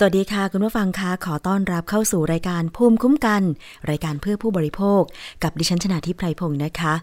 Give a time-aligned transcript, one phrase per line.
[0.00, 3.42] สวัสดีค่ะ คุณผู้ฟังคะขอต้อนรับเข้าสู่รายการภูมิคุ้มกัน
[3.90, 5.02] รายการเพื่อผู้บริโภค
[5.42, 6.94] กับดิฉันชนาทิพไพรพงศ์นะคะ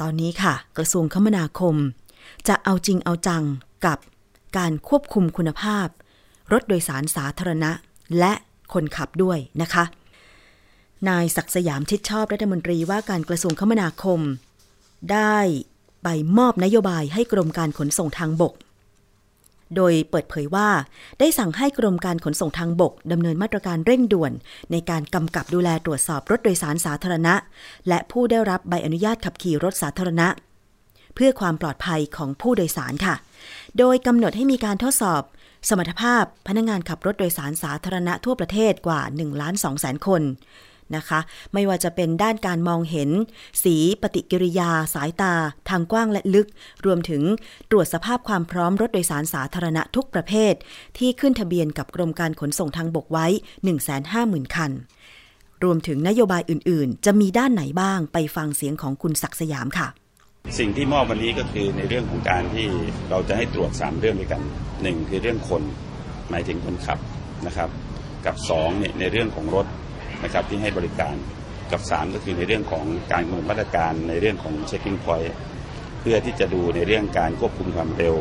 [0.00, 1.76] ตอนนี้ค่ะ กระทรวงคมนาคม
[2.48, 3.44] จะเอาจริงเอาจัง
[3.86, 3.98] กับ
[4.58, 5.86] การควบคุมคุณภาพ
[6.52, 7.70] รถโดยสารสาธารณะ
[8.18, 8.32] และ
[8.72, 9.84] คนขับด้วยนะคะ
[11.08, 14.20] นายศักดิ์สยามชิดชอบรัฐมนตรีว่าการกระทรวงคมนาคม
[15.12, 15.38] ได้
[16.02, 16.08] ไป
[16.38, 18.54] มอบนโยบายให้กรมการขนส่งทางบก
[19.76, 20.68] โดยเปิดเผยว่า
[21.20, 24.32] ได้สั่งให้กรมการขนส่งทางบกดำเนินมาตรการเร่งด่วน
[24.72, 27.34] ในการกำกับดูแลตรวจสอบรถโดยสารสาธารณะ
[27.88, 30.28] และผู้ได้รับใบอนุญาตขับขี่รถสาธารณะ
[31.14, 33.14] เพื่อความปลอดภัยของผู้โดยสารค่ะ
[33.78, 35.22] โดยกำหนดให้มีการทดสอบ
[35.68, 40.22] สมรรถภาพพนักงานขับรถโดยสารสาธารณะทั่วประเทศกว่า1ล้าน2แสนคน
[40.96, 41.20] นะคะ
[41.54, 43.10] ไม่ว่าจะเป็นด้านการมองเห็น
[43.64, 45.34] สีปฏิกิริยา สายตา
[45.68, 46.48] ทางกว้างและลึก
[46.86, 47.22] รวมถึง
[47.70, 50.54] ตรวจสภาพความพร้อมรถโดยสารสาธารณะทุกประเภท
[50.98, 53.26] ที่ขึ้นทะเบียนกับกรมการขนส่งทางบกไว้
[53.90, 54.72] 150,000 คัน
[55.64, 59.88] รวมถึงนโยบายอื่น ๆ จะมีด้านไหนบ้างไปฟังเสียงของคุณศักดิ์สยามค่ะ
[60.58, 62.68] สิ่งที่มอบวันนี้ก็คือในเรื่องของการที่
[63.10, 64.42] เราจะให้ตรวจ 3 เรื่องด้วยกัน
[64.82, 65.62] หนึ่งคือเรื่องคน
[66.30, 66.98] หมายถึงคนขับ
[67.46, 67.68] นะครับ
[68.26, 69.66] กับ2เนี่ยในเรื่องของรถ
[70.24, 71.14] นะครับที่ให้บริการ
[71.72, 75.34] กับ 3 ก็คือในเรื่องของการกำหนดมาตรการในเรื่องของเช็คกิ้งพอยต์
[76.00, 78.16] เพื่อที่จะดูในเรื่องการควบคุมความเร็ว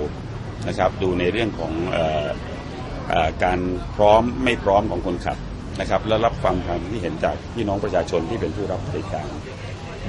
[0.67, 1.97] นะครับ ดูในเรื่องของอ
[3.27, 3.59] อการ
[3.95, 5.37] พร้อมไม่พร้อมของคนขับ
[5.79, 9.27] นะครับ แล้วรับฟังความที่เห็นจากพี่น้องประชาชนที่เป็นผู้รับบริการ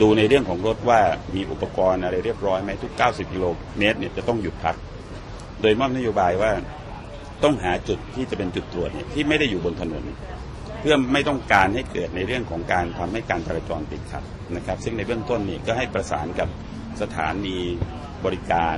[0.00, 1.00] ดูในเรื่องของรถว่า
[1.35, 3.44] มีอุปกรณ์อะไรเรียบร้อยไหมทุก 90 กิโล
[3.79, 4.76] เมตรเนี่ยจะต้องหยุดพัก
[5.62, 6.52] โดยมอบนโยบายว่า
[7.44, 10.05] ต้องหาจุดที่จะเป็นจุดตรวจเนี่ยที่ไม่ได้อยู่บนถนน
[10.86, 14.25] พื่อไม่ต้องการให้เกิดในเรื่องของการทำให้การจราจรติดขัด
[14.56, 16.48] นะครับ ซึ่งในเบื้องต้นนี่ก็ให้ประสานกับ
[17.00, 17.58] สถานี
[18.25, 18.76] บริการ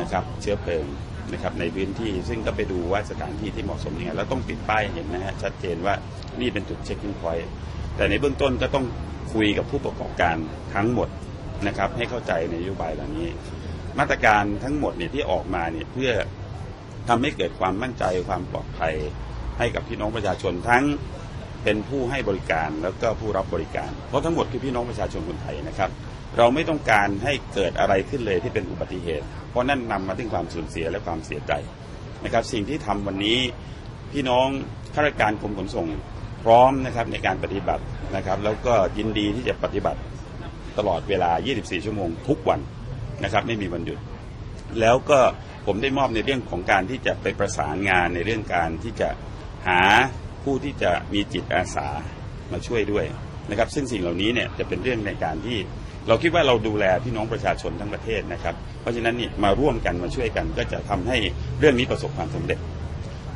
[0.00, 0.84] นะครับเชื้อเพลิง
[1.32, 5.94] นะครับในพื้นที่ซึ่งก็ไปดูว่าสถานที่ที่เหมาะสมยังไงแล้วต้องติดป้ายเห็นนะฮะชัดเจนว่า
[6.40, 7.48] นี่เป็นจุดเช็คกิ้งพอยต์
[7.96, 8.86] แต่ในเบื้องต้นก็ต้อง
[9.32, 10.36] คุยกับผู้ประกอบการ
[10.74, 11.08] ทั้งหมด
[11.66, 13.28] นะครับให้เข้าใจในนโยบายเหล่านี้
[13.98, 16.12] มาตรการทั้งหมดเนี่ยที่ออกมาเนี่ยเพื่อ
[17.08, 18.94] ทำให้เกิดความมั่นใจความปลอดภัย
[19.58, 20.84] ให้กับพี่น้องประชาชนทั้ง
[21.64, 25.90] เป็นผู้ให้บริการแล้วก็ผู้รับบริการ เพราะทั้งหมดคือพี่น้องประชาชนคนไทยนะครับ
[26.38, 31.52] เราไม่ต้องการให้เกิดอะไรขึ้นเลยที่เป็นอุบัติเหตุ เพราะนั่นนำมาถึงความสูญเสียและความเสียใจ
[32.24, 33.38] นะครับ สิ่งที่ทำวันนี้
[34.12, 34.46] พี่น้อง
[34.94, 35.86] ข้าราชการกรมขนส่ง
[36.44, 37.84] พร้อมนะครับในการปฏิบัติ
[38.16, 40.00] นะครับ แล้วก็ยินดีที่จะปฏิบัติ
[40.78, 42.60] ตลอดเวลา 24 ชั่วโมงทุกวัน
[43.24, 43.98] นะครับ ไม่มีวันหยุด
[44.80, 45.20] แล้วก็
[45.66, 49.08] ผมได้มอบในเรื่องของการที่จะไปประสานงานในเรื่องการที่จะ
[49.68, 49.82] หา
[50.44, 51.88] ผู้ที่จะมีจิตอาสา
[52.52, 53.04] มาช่วยด้วย
[53.50, 55.58] นะครับ ซึ่งสิ่งเหล่านี้เนี่ยจะเป็นเรื่องในการที่
[56.08, 61.16] เราคิดว่าเราดูแลพี่น้องประชาชนทั้งประเทศนะครับ เพราะฉะนั้นนี่มาร่วมกันมาช่วยกัน ก็จะทำให้
[61.58, 62.58] เรื่องนี้ประสบความสำเร็จ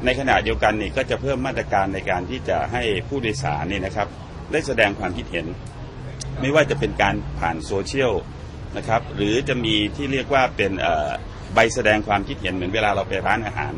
[0.05, 4.09] ในขณะเดียวกันนี่ก็จะเพิ่มมาตรการในการที่จะให้ผู้โดยสารนี่นะครับ
[4.53, 5.47] ได้แสดงความคิดเห็น
[6.41, 8.13] ไม่ว่าจะเป็นการผ่านโซเชียล
[8.77, 10.73] นะครับหรือจะมีที่เรียกว่าเป็น
[11.55, 13.73] ใบแสดงความคิดเห็นเหมือนเวลาเราไปร้านอาหาร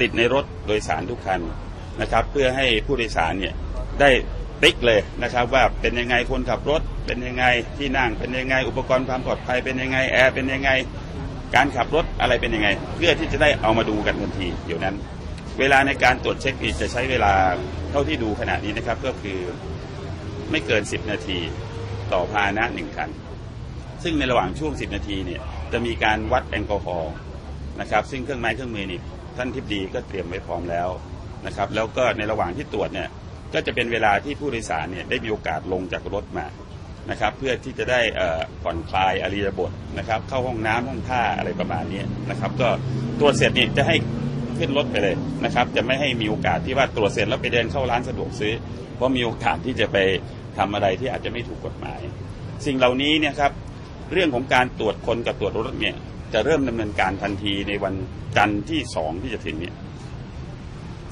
[0.00, 1.40] ติดในรถโดยสารทุกคัน
[2.00, 3.54] นะครับ เพื่อให้ผู้โดยสารเนี่ย
[4.00, 4.10] ได้
[4.62, 7.44] ติ๊กเลยนะครับ ว่าเป็นยังไงคนขับรถ เป็นยังไง
[7.78, 10.70] ที่นั่งเป็นยังไง อุปกรณ์ความปลอดภัยเป็นยังไงแอร์เป็นยังไง
[11.54, 14.96] การขับรถอะไรเป็นยังไง เพื่อที่จะได้เอามาดูกันทันทีเดี๋ยวนั้น
[15.58, 17.32] เวลาในการตรวจเช็คนี่จะใช้เวลา
[17.90, 19.38] เท่าที่ดูขณะนี้นะครับ ก็คือ
[20.50, 21.38] ไม่เกิน 10 นาที
[22.12, 23.10] ต่อพาหนะหนึ่งคัน
[24.02, 25.40] ซึ่งในระหว่างช่วง 10 นาทีเนี่ย
[25.72, 27.14] จะมีการวัดแอลกอฮอล์
[27.80, 29.00] นะครับ ซึ่งเครื่องไม้เครื่องมือนี่
[29.36, 30.88] ท่านทิพดีก็เตรียมไว้พร้อมแล้ว
[31.46, 33.08] นะครับแล้วก็ในระหว่างที่ตรวจเนี่ย
[33.54, 36.46] ก็จะเป็นเวลาที่ผู้โดยสารเนี่ยได้มีโอกาสลงจากรถมา
[37.10, 42.68] นะครับเพื่อที่จะได้อ่อผ่อนคลายอริยบทนะครับเข้าห้องน้ำห้องท่าอะไรประมาณนี้นะครับก็
[43.20, 43.96] ตรวจเสร็จนี่จะให้
[44.58, 48.54] ขึ้นรถไปเลยนะครับจะไม่ให้มีโอกาสที่ว่าตรวจเสร็จแล้วไปเดินเข้าร้านสะดวกซื้อ
[48.94, 49.96] เพราะมีโอกาสที่จะไป
[50.58, 52.00] ทำอะไรที่อาจจะไม่ถูกกฎหมาย
[52.66, 53.52] สิ่งเหล่านี้เนี่ยครับ
[54.12, 55.96] เรื่องของการตรวจคนกับตรวจรถเนี่ย
[56.32, 57.94] จะเริ่มดำเนินการทันทีในวัน
[58.36, 59.74] จันทร์ที่สองที่จะถึงเนี่ย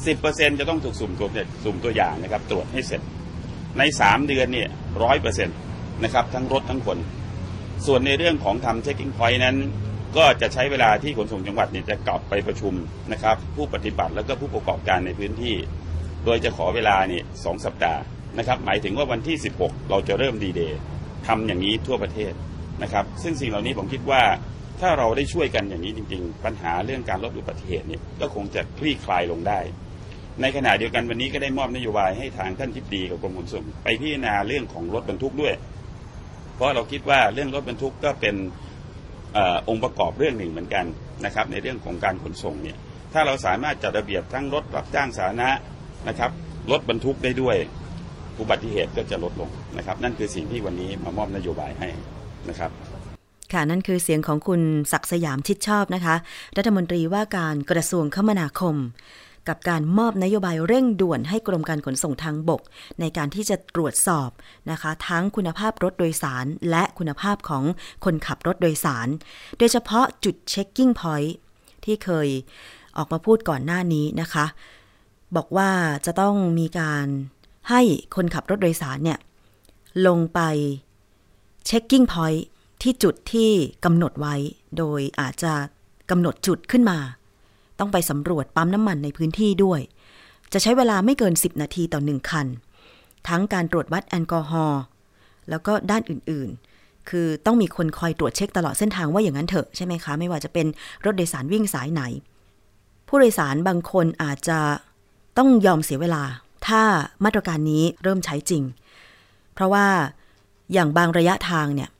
[0.06, 1.28] สิบเปอร์เซ็นจะต้องถูกสุ่มตัว
[1.64, 3.00] สุ่มตัวอย่างนะครับ ตรวจให้เสร็จ
[3.78, 4.68] ในสามเดือนเนี่ย
[5.02, 5.56] ร้อยเปอร์เซ็นต์
[6.04, 6.98] นะครับ ทั้งรถทั้งคน
[7.86, 9.56] ส่วนในเรื่องของทำ checking point นั้น
[10.16, 12.74] ก็จะใช้เวลาที่ขนส่งจังหวัดเนี่ยจะกลับไปประชุม
[13.12, 15.54] นะครับ ผู้ปฏิบัติแล้วก็ผู้ประกอบการในพื้นที่
[16.24, 18.00] โดยจะขอเวลาเนี่ยสองสัปดาห์
[18.38, 20.78] นะครับ หมายถึงว่าวันที่ 16 เราจะเริ่มดีเดย์
[21.26, 22.32] ทำอย่างนี้ทั่วประเทศ
[22.82, 24.22] นะครับ ซึ่งสิ่งเหล่านี้ผมคิดว่า
[24.80, 29.58] ถ้าเราได้ช่วยกันอย่างนี้จริง ๆ ปัญหาเรื่องการลดอุบัติเหตุเนี่ยก็คงจะคลี่คลายลงได้
[30.42, 35.54] ในขณะเดียวกันวันนี้ก็ได้มอบนโยบายให้ทางท่านอธิบดีกับกรมขนส่งไปพิจารณาเรื่องของรถบรรทุกด้วย
[36.54, 38.34] เพราะเราคิดว่าเรื่องรถบรรทุกก็เป็น
[39.36, 40.84] ออองค์ประกอบเรื่องหนึ่งเหมือนกัน
[41.24, 42.76] นะครับ ในเรื่องของการขนส่งเนี่ย
[43.12, 45.50] ถ้าเราสามารถจัดระเบียบทั้งรถรับจ้างสาธารณะ
[46.08, 46.30] นะครับ
[46.70, 47.56] รถบรรทุกได้ด้วย
[48.40, 51.88] อุบัติเหตุก็จะลดลงนะครับ นั่นคือสิ่งที่วันนี้มามอบนโยบายให้
[52.48, 52.70] นะครับ
[53.52, 56.14] ค่ะนั่นคือเสียงของคุณศักดิ์สยามชิดชอบนะคะ
[56.56, 58.76] รัฐมนตรีว่าการกระทรวงคมนาคม
[59.48, 62.60] กับการมอบนโยบายเร่งด่วนให้กรมการขนส่งทางบก
[63.00, 64.30] ในการที่จะตรวจสอบ
[64.70, 67.64] นะคะ ทั้งคุณภาพรถโดยสาร และคุณภาพของ
[68.04, 69.08] คนขับรถโดยสาร
[69.58, 71.34] โดยเฉพาะจุดเช็คกิ้งพอยท์
[71.84, 72.28] ที่เคย
[72.96, 74.46] ออกมาพูดก่อนหน้านี้นะคะ
[75.36, 75.70] บอกว่า
[76.06, 77.06] จะต้องมีการ
[77.70, 77.80] ให้
[78.16, 79.18] คนขับรถโดยสารเนี่ย
[80.06, 80.40] ลงไป
[81.66, 82.44] เช็คกิ้งพอยท์
[82.82, 83.50] ที่จุดที่
[83.84, 84.34] กำหนดไว้
[84.78, 85.52] โดยอาจจะ
[86.10, 86.98] กำหนดจุดขึ้นมา
[87.78, 89.80] ต้องไปสำรวจปั๊มน้ำมันในพื้นที่ด้วย
[90.52, 92.46] จะใช้เวลาไม่เกิน 10 นาทีต่อหนึ่งคัน
[93.28, 94.82] ทั้งการตรวจวัดแอลกอฮอล์
[95.50, 100.66] แล้วก็ด้านอื่นๆ คือต้องมีคนคอยตรวจเช็คตลอดเส้นทางว่าอย่างนั้นเถอะใช่ไหมคะ ไม่ว่าจะเป็น
[101.04, 102.02] รถโดยสารวิ่งสายไหน
[103.08, 104.58] ผู้โดยสารบางคนอาจจะ
[105.38, 106.22] ต้องยอมเสียเวลา
[106.66, 106.82] ถ้า
[107.24, 108.62] มาตรการนี้เริ่มใช้จริง
[109.54, 109.86] เพราะว่า
[110.72, 111.90] อย่างบางระยะทางเนี่ย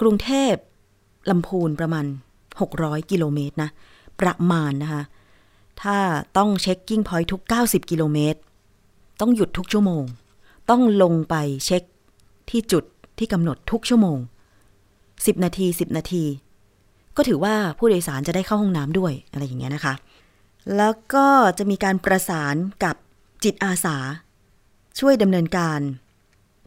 [0.00, 0.52] กรุงเทพ
[1.30, 2.04] ลำพูนประมาณ
[2.58, 3.70] 600 กิโลเมตรนะ
[4.20, 5.02] ประมาณนะคะ
[5.82, 5.98] ถ้า
[6.36, 8.40] ต้อง checking point ทุก 90 กิโลเมตร
[9.20, 10.04] ต้องหยุดทุกชั่วโมง
[10.70, 11.34] ต้องลงไป
[11.66, 11.82] เช็ค
[12.50, 12.84] ที่จุด
[13.18, 14.18] ที่กำหนดทุกชั่วโมง
[14.80, 16.24] 10 นาที 10 นาที
[17.16, 19.94] ก็ถือว่าผู้โดยสารจะได้เข้าห้องน้ำด้วยอะไรอย่างเงี้ยนะคะ
[20.76, 21.26] แล้วก็
[21.58, 22.96] จะมีการประสานกับ
[23.44, 23.96] จิตอาสา
[24.98, 25.80] ช่วยดำเนินการ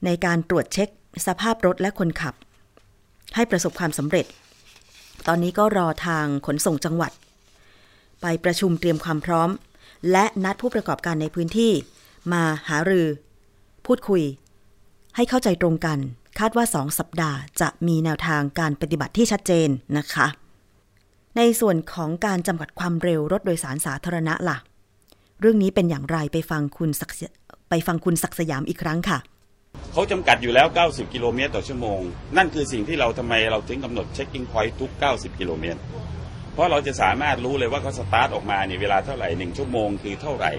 [0.05, 0.89] ในการตรวจเช็ค
[1.27, 2.35] สภาพรถและคนขับ
[3.35, 4.25] ให้ประสบความสำเร็จ
[5.27, 7.11] ตอนนี้ก็รอทางขนส่งจังหวัด
[8.21, 9.49] ไปประชุมเตรียมความพร้อม
[10.11, 11.71] และนัดผู้ประกอบการในพื้นที่
[12.31, 13.07] มาหารือ
[13.85, 14.23] พูดคุย
[15.15, 15.99] ให้เข้าใจตรงกัน
[16.39, 20.27] คาดว่า2สัปดาห์จะมีแนวทางการปฏิบัติที่ชัดเจนนะคะ
[21.37, 24.57] ในส่วนของการจำกัดความเร็วรถโดยสารสาธารณะล่ะ
[25.41, 27.35] เรื่องนี้เป็นอย่างไรไปฟังคุณศักย์
[27.69, 29.17] ไปฟังคุณศักสยามอีกครั้งค่ะ
[29.91, 32.01] เขาจำกัดอยู่แล้ว 90 กิโลเมตรต่อชั่วโมง
[32.37, 35.79] นั่นคือสิ่งที่เราทำไมเราถึงกำหนด checking point ทุก 90 กิโลเมตร
[36.53, 40.51] เพราะเราจะสามารถรู้เลยว่าเขาสตาร์ทออกมาเนี่ยเวลาเท่าไหร่หนึ่งชั่วโมงคือเท่าไหร่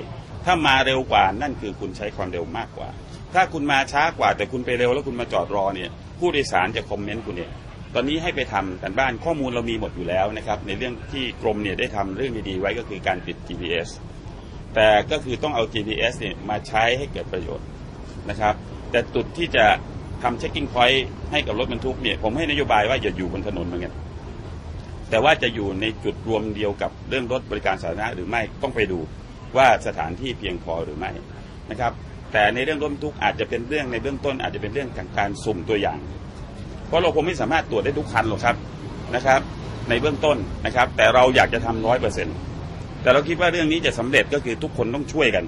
[0.45, 2.89] ถ้ามาเร็วกว่านั่นคือคุณใช้ความเร็วมากกว่า
[3.35, 7.51] ถ้าคุณมาช้ากว่าแต่คุณไปเร็วแล้วคุณมาจอดรอเนี่ยผู้โดยสารจะคอมเมนต์คุณเนี่ย
[7.95, 13.89] ตอนนี้ให้ไปทำการบ้านข้อมูลเรามีหมดอยู่แล้วนะครับในเรื่องที่กรมเนี่ยได้ทำเรื่องดีๆไว้ก็คือการติด GPS
[14.75, 17.67] แต่ก็คือต้องเอา GPS เนี่ยมาใช้ให้เกิดประโยชน์
[18.31, 18.55] นะครับ
[18.91, 19.67] แต่จุดที่จะ
[20.23, 23.93] ทำเช็คกิ้งพอยต์ให้กับรถบรรทุกเนี่ยผมให้นโยบายว่าอย่าอยู่บนถนนเหมือนกัน
[25.13, 28.99] แต่ว่าจะอยู่ในจุดรวมเดียวกับเรื่องรถบริการสาธารณะหรือไม่ต้องไปดู
[29.57, 31.11] ว่าสถานที่เพียงพอหรือไม่
[31.71, 31.93] นะครับ
[32.33, 35.99] แต่ในเรื่องรถบรรทุกอาจจะเป็นเรื่องในเบื้องต้นอาจจะเป็นเรื่องการการสุ่มตัวอย่าง
[36.87, 38.57] เพราะเราคงไม่สามารถตรวจได้ทุกคันหรอกครับ
[39.15, 39.41] นะครับ
[39.89, 42.37] ในเบื้องต้นนะครับ แต่เราอยากจะทำร้อยเปอร์เซ็นต์
[43.03, 45.45] แต่เราคิดว่าเรื่องนี้จะสำเร็จก็คือทุกคนต้องช่วยกัน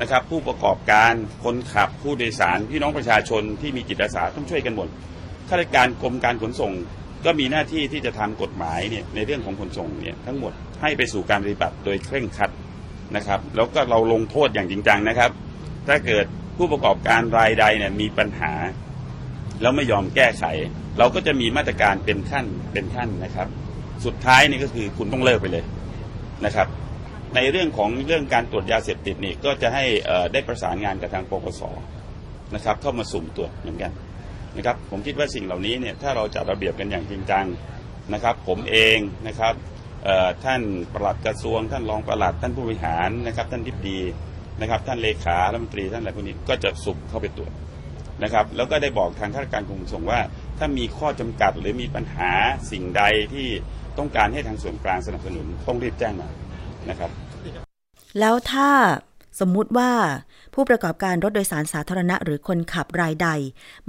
[0.00, 1.12] นะครับ ผู้ประกอบการ
[1.44, 4.88] คนขับผู้โดยสารพี่น้องประชาชนที่มีจิตอาสาต้องช่วยกันหมด
[5.48, 6.72] ข้าราชการกรมการขนส่ง
[7.24, 10.52] ก็มีหน้าที่ที่จะทำกฎหมายเนี่ยในเรื่องของขนส่งเนี่ยทั้งหมด
[10.82, 12.50] ให้ไปสู่การปฏิบัติโดยเคร่งครัด
[13.16, 15.30] นะครับ แล้วก็เราลงโทษอย่างจริงจังนะครับ
[15.88, 16.26] ถ้าเกิด
[16.56, 18.52] ผู้ประกอบการรายใดเนี่ยมีปัญหา
[19.60, 20.44] แล้วไม่ยอมแก้ไข
[20.98, 23.48] เราก็จะมีมาตรการเป็นขั้นเป็นขั้นนะครับ
[24.04, 25.64] สุดท้ายนี่ก็คือคุณต้องเลิกไปเลย
[26.44, 26.68] นะครับ
[27.34, 29.84] ในเรื่องของเรื่องการตรวจยาเสพติดนี่ก็จะให้
[30.32, 31.62] ได้ประสานงานกับทางปปส
[32.54, 33.92] นะครับ เข้ามาสุ่มตรวจเหมือนกัน
[34.56, 37.44] นะครับผมคิดว่าสิ่งเหล่านี้เนี่ยถ้าเราจัดระเบียบกันอย่างจริงจัง
[38.12, 39.54] นะครับ ผมเองนะครับ
[40.44, 40.60] ท่าน
[40.94, 44.00] ประหลัดกระทรวง ท่านรองประหลัดท่านผู้บริหารนะครับ ท่านทิบดี
[44.60, 47.52] นะครับ ท่านเลขารัฐมนตรีท่านอะไรพวกนี้ก็จะสุ่มเข้าไปตรวจ
[48.22, 50.20] นะครับ แล้วก็ได้บอกทางข้าราชการขนส่งว่า
[50.58, 52.30] ถ้ามีข้อจำกัดหรือมีปัญหา
[52.70, 53.48] สิ่งใดที่
[53.98, 56.28] ต้องการให้ทางส่วนกลางสนับสนุนต้องรีบแจ้งมา
[56.90, 57.10] นะครับ
[58.20, 58.70] แล้วถ้า
[59.40, 59.92] สมมุติว่า
[60.54, 63.28] ผู้ประกอบการรถโดยสารสาธารณะหรือคนขับรายใด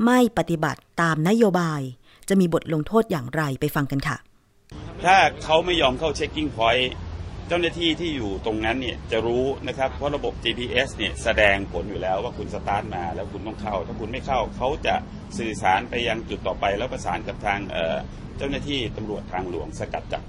[0.05, 1.81] ไม่ปฏิบัติตามนโยบาย
[2.29, 4.17] จะมีบทลงโทษอย่างไรไปฟังกันค่ะ
[5.03, 6.91] ถ้าเขาไม่ยอมเข้า checking point
[7.47, 14.95] เจ้าหน้าที่ที่อยู่ตรงนั้นเนี่ยจะรู้นะครับ เพราะระบบ GPS เนี่ยแสดงผลอยู่แล้วว่าคุณสตาร์ทมาแล้วคุณต้องเข้า ถ้าคุณไม่เข้าเขาจะ
[15.37, 17.95] สื่อสารไปยังจุดต่อไป แล้วประสานกับทางเอ่อ
[18.37, 20.23] เจ้าหน้าที่ตำรวจทางหลวงสกัดจับ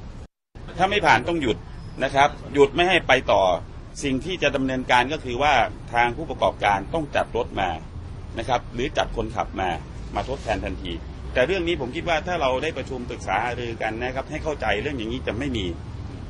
[0.79, 1.57] ถ้าไม่ผ่านต้องหยุด
[2.05, 3.43] นะครับ หยุดไม่ให้ไปต่อ
[4.03, 5.55] สิ่งที่จะดำเนินการก็คือว่า
[5.95, 7.71] ทางผู้ประกอบการต้องจัดรถมา
[8.39, 9.69] นะครับ หรือจัดคนขับมา
[10.15, 10.93] มาทดแทนทันที
[11.33, 15.67] แต่เรื่องนี้ผมคิดว่าถ้าเราได้ประชุมปรึกษาหารือกันนะครับ ให้เข้าใจเรื่องอย่างนี้จะไม่มี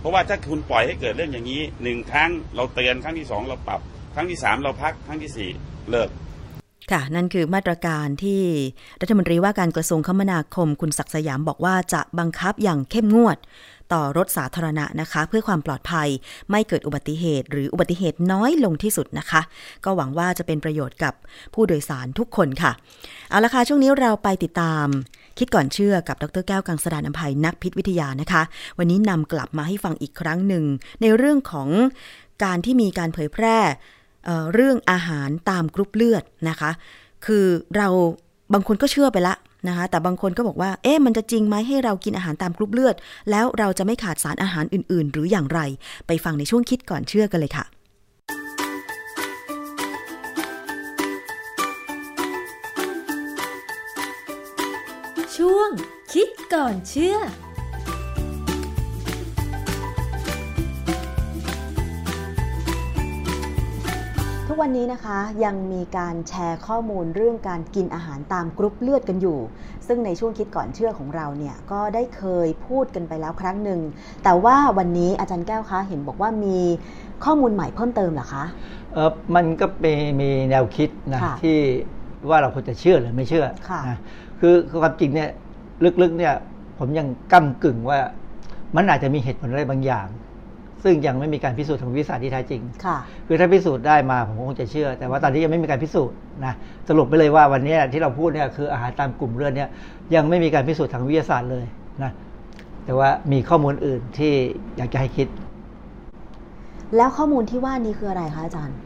[0.00, 3.80] เพราะว่าถ้าคุณปล่อยให้เกิดเรื่องอย่างนี้หนึ่งครั้งเราเตือนครั้งที่สองเราปรับ
[4.14, 5.50] ครั้งที่สามเราพักครั้งที่สี่
[5.90, 6.11] เลิก
[6.92, 8.42] ค่ะ นั่นคือมาตรการที่
[9.00, 13.38] รัฐมนตรีว่าการกระทรวงคมนาคมคุณศักดิ์สยามบอกว่าจะบังคับอย่างเข้มงวด
[13.95, 16.09] ต่อรถสาธารณะนะคะ เพื่อความปลอดภัย
[16.51, 19.41] ไม่เกิดอุบัติเหตุ หรืออุบัติเหตุน้อยลงที่สุดนะคะ
[19.85, 21.15] ก็หวังว่าจะเป็นประโยชน์กับ
[21.55, 22.73] ผู้โดยสารทุกคนค่ะ
[23.31, 24.87] เอาละค่ะ ช่วงนี้เราไปติดตาม
[25.39, 28.43] คิดก่อนเชื่อกับดรแก้วกังสดานนภัยนักพิษวิทยานะคะ
[28.79, 30.65] วันนี้นำกลับมาให้ฟังอีกครั้งหนึ่ง
[31.03, 31.69] ในเรื่องของ
[32.45, 33.59] การที่มีการเผยแพร่
[34.25, 36.71] เรื่องอาหารตามกรุ๊ปเลือดนะคะ
[37.27, 37.47] คือ
[37.77, 37.89] เรา
[38.53, 39.35] บางคนก็เชื่อไปละ
[39.68, 42.94] นะคะแต่บางคนก็บอกว่า เอ๊ะมันจะจริงไหมให้เรากินอาหารตามกรุ๊ปเลือด
[43.30, 45.61] แล้วเราจะไม่ขาดสารอาหารอื่น ๆ หรืออย่างไร
[46.06, 47.64] ไปฟังในช่วงคิดก่อนเชื่อกันเลยค่ะ
[55.37, 55.71] ช่วง
[56.12, 57.16] คิดก่อนเชื่อ
[64.54, 69.38] กวันนี้นะคะยังมีการแชร์ข้อมูลเรื่องการกินอาหารตามกรุ๊ปเลือดกันอยู่
[69.87, 73.80] ซึ่งในช่วงคิดก่อนเชื่อของเราเนี่ยก็ได้เคยพูดกันไปแล้วครั้งหนึ่ง
[74.25, 76.58] แต่ว่าวันนี้อาจารย์แก้วคะเห็นบอกว่ามี
[77.25, 78.44] ข้อมูลใหม่เพิ่มเติมเหรอคะ
[78.92, 81.56] เออมันก็มีมีแนวคิดนะค่ะที่
[82.28, 83.99] ว่าเราควรจะเชื่อหรือไม่เชื่อค่ะนะ
[84.40, 85.28] คือคือความจริงเนี่ย
[86.02, 86.34] ลึกๆเนี่ย
[86.78, 87.99] ผมยังก้ากึ่งว่า
[88.76, 90.06] มันอาจจะมีเหตุผลอะไรบางอย่าง
[90.85, 96.55] ซึ่งยังไม่มีการพิสูจน์ทางวิทยาศาสตร์ที่แท้จริงค่ะ คือถ้าพิสูจน์ได้มาผมก็คงจะเชื่อ แต่ว่าตอนนี้ยังไม่มีการพิสูจน์นะ
[96.88, 99.69] สรุปไปเลยว่าวันนี้ที่เราพูดเนี่ยคืออาหารตามกลุ่มเลือดเนี่ย
[100.14, 101.64] ยังไม่มีการพิสูจน์ทางวิทยาศาสตร์เลย
[102.03, 102.12] นะ
[102.85, 104.33] แต่ว่ามีข้อมูลอื่นที่
[104.76, 105.29] อยากจะให้คิด
[106.97, 108.76] แล้วข้อมูลที่ว่านี้คืออะไรคะอาจารย์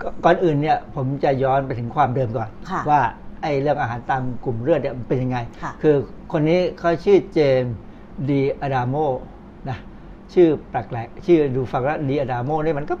[0.00, 3.00] กก่อนอื่นเนี่ยผมจะย้อนไปถึงความเดิมก่อนค่ะว่า
[3.42, 5.98] ไอ้เรื่องอาหารตามกลุ่มเลือดเนี่ยมันเป็นยังไงค่ะอ
[6.32, 7.74] คนนี้เขาชื่อเจมส์
[8.30, 8.94] ดีอาดาโม
[9.70, 9.78] นะ
[10.34, 12.94] ชื่อแปลกๆชื่อดูฟังแล้วดีอาดาโมนี่มันก็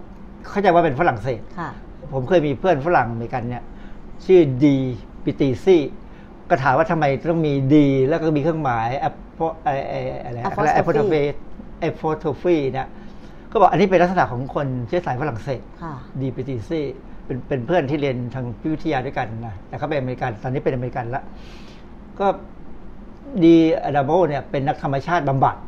[0.50, 1.70] เข้าใจว่าเป็นฝรั่งเศสค่ะ
[2.12, 3.62] ผมเคยมีเพื่อนฝรั่งอเมริกันเนี่ย
[4.24, 4.76] ชื่อดี
[5.24, 5.82] ปิตีซี่
[6.50, 9.14] ก็ถามว่าทำไมต้องมีดี แล้วก็มีเครื่องหมายแอป
[9.64, 9.94] ไอไอ
[10.24, 12.86] อะไร Apostrophe apostrophe apostrophe เนี่ย
[13.52, 16.84] ก็บอกอันนี้เป็นลักษณะของคนเชื้อสายฝรั่งเศสค่ะดีปิติซี่
[17.24, 21.22] เป็นเป็นเพื่อนที่เรียนทางวิทยาด้วยกันนะแต่เขาเป็นอเมริกันตอนนี้เป็นอเมริกันละ
[22.20, 22.26] ก็
[23.44, 23.54] ดี
[23.84, 25.67] อดาโมเนี่ยเป็นนักธรรมชาติบำบัดค่ะ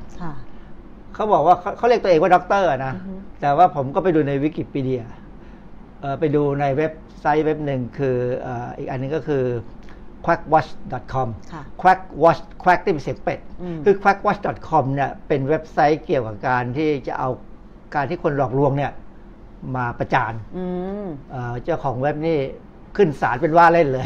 [1.21, 5.03] เขาบอกว่าเขาเขาเรียกตัวเองว่าด็อกเตอร์นะอือฮึแต่ว่าผมก็ไปดูในวิกิพีเดีย
[6.01, 9.45] เอ่อไปดูในเว็บไซต์เว็บหนึ่งคือเอ่ออีกอันหนึงก็คือ
[10.27, 17.29] quackwatch.com ค่ะ quackwatch quack ที่เป็นเสียงเป็ดอืมคือ quackwatch.com เนี่ยเป็นเว็บไซต์เกี่ยวกับการที่จะเอา
[17.95, 18.93] การที่คนหลอกลวงเนี่ย
[19.77, 20.65] มาประจานอื
[21.05, 22.39] มเอ่อเจ้าของเว็บนี่
[22.97, 24.05] ขึ้นศาลเป็นว่าเล่นเลย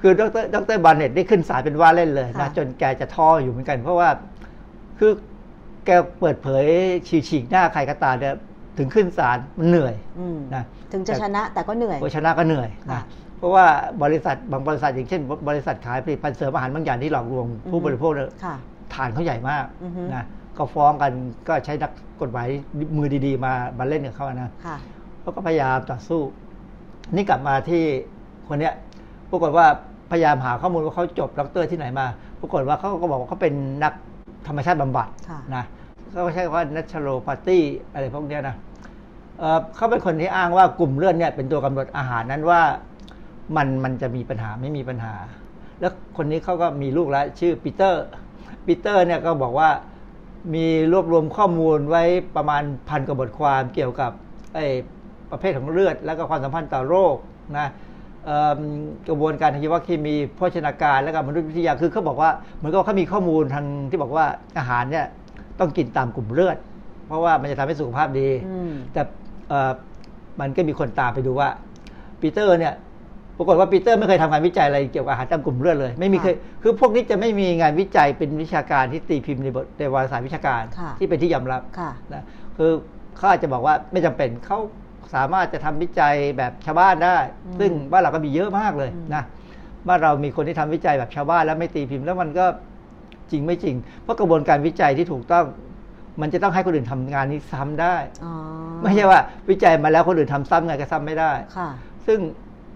[0.00, 4.08] คือดรดรบาร์เน็ตนี่ขึ้นศาลเป็นว่าเล่นเลยค่ะนะจนแกจะท้ออยู่เหมือนกัน เพราะว่า
[4.98, 5.12] คือ
[5.88, 6.64] แกเปิดเผย
[7.08, 8.34] ฉีกฉีกหน้าใครก็ตามเนี่ย
[8.78, 13.02] ถึงขึ้นศาลมันเหนื่อยอืมนะถึงจะชนะแต่ก็เหนื่อยโอชนะก็เหนื่อยค่ะนะ
[13.38, 13.64] เพราะว่า
[14.02, 18.54] บริษัทบางบริษัทอย่างเช่น บริษัทขายผลิตภัณฑ์เสริมอาหารบางอย่างที่หลอกลวงผู้บริโภคเนี่ยค่ะ
[18.94, 20.24] ฐานเขาใหญ่มากอือฮึนะ
[20.56, 21.12] ก็ฟ้องกัน
[21.48, 22.48] ก็ใช้นักกฎหมาย
[22.96, 24.76] มือดีๆ มามาเล่นกับเขานะค่ะ
[25.20, 26.20] เขาก็พยายามต่อสู้
[27.14, 27.82] นี่กลับมาที่
[28.48, 28.74] คนเนี้ย
[29.30, 29.66] ปรากฏว่า
[30.10, 32.06] พยายามหาข้อมูลว่าเขาจบด็อกเตอร์ที่ไหนมา
[32.40, 33.92] ปรากฏว่าเขาก็บอกว่าเขาเป็นนัก
[34.48, 35.64] ธรรมชาติบำบัดค่ะนะ
[36.12, 37.58] เขาใช้คำว่า naturopathy
[37.92, 38.56] อะไรพวกเนี้ยนะ
[39.38, 42.60] เเขาเป็นคนที่อ้างว่ากลุ่มเลือดเนี่ยเป็นตัวกำหนดอาหารนั้นว่า
[43.56, 45.14] มันมันจะมีปัญหาไม่มีปัญหา
[45.80, 48.02] แล้วคนนี้เขาก็มีลูกแล้วชื่อปีเตอร์
[48.66, 49.70] ปีเตอร์เนี่ยก็บอกว่า
[50.54, 52.04] มีรวบรวมข้อมูลไว้
[52.36, 54.12] ประมาณพันกว่าบทความเกี่ยวกับ
[54.54, 54.66] ไอ้
[55.30, 57.14] ประเภทของเลือด แล้วก็ความสัมพันธ์ต่อโรค
[57.58, 57.66] นะ
[59.08, 64.26] กระบวนการทางชีวเคมีโภชนาการและก็มนุษยวิทยาคือเขาบอกว่าเหมือนกับเขามีข้อมูลทางที่บอกว่า
[64.58, 65.06] อาหารเนี่ย
[65.60, 66.56] ต้องกินตามกลุ่มเลือด
[67.06, 69.02] เพราะว่ามันจะทำให้สุขภาพดีอืมแต่
[69.48, 69.72] เอ่อ
[70.40, 71.48] มันก็มีคนตามไปดูว่า
[72.20, 72.74] ปีเตอร์เนี่ย
[73.36, 82.22] ปรากฏว่าปีเตอร์ไม่เคยทำงานวิจัยอะไรเกี่ยวกับอาหารตามกลุ่มเลือดเลย ไม่มีเคยคือพวกนี้จะไม่มีงานวิจัยเป็นวิชาการที่ตีพิมพ์ในบทในวารสารวิชาการค่ะที่เป็นที่ยอมรับค่ะนะ
[82.56, 82.70] คือ
[83.16, 84.58] เขาอาจจะบอกว่าไม่จำเป็นเขา
[85.14, 87.16] สามารถจะทำวิจัยแบบชาวบ้านได้
[87.46, 89.22] อืมซึ่งบ้านเราก็มีเยอะมากเลยอืมนะ
[89.88, 92.46] บ้านเรามีคนที่ทำวิจัยแบบชาวบ้านแล้วไม่ตีพิมพ์แล้วมันก็
[93.32, 95.46] จริงไม่จริง เพราะกระบวนการวิจัยที่ถูกต้อง
[96.20, 98.32] มันจะต้องให้คนอื่นทำงานนี้ซ้ำได้อ๋อ
[98.82, 101.68] ไม่ใช่ว่าวิจัยมาแล้วคนอื่นทำซ้ำไงก็ซ้ำไม่ได้ค่ะ
[102.06, 102.18] ซึ่ง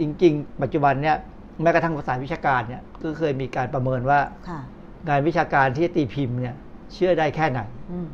[0.00, 1.16] จริง ๆ ปัจจุบันเนี่ย
[1.62, 4.60] แม้กระทั่งภาษาวิชาการเนี่ยก็เคยมีการประเมินว่าค่ะ
[5.08, 6.54] งานวิชาการที่ตีพิมพ์เนี่ย
[6.94, 7.60] เชื่อได้แค่ไหน
[7.92, 8.08] อืม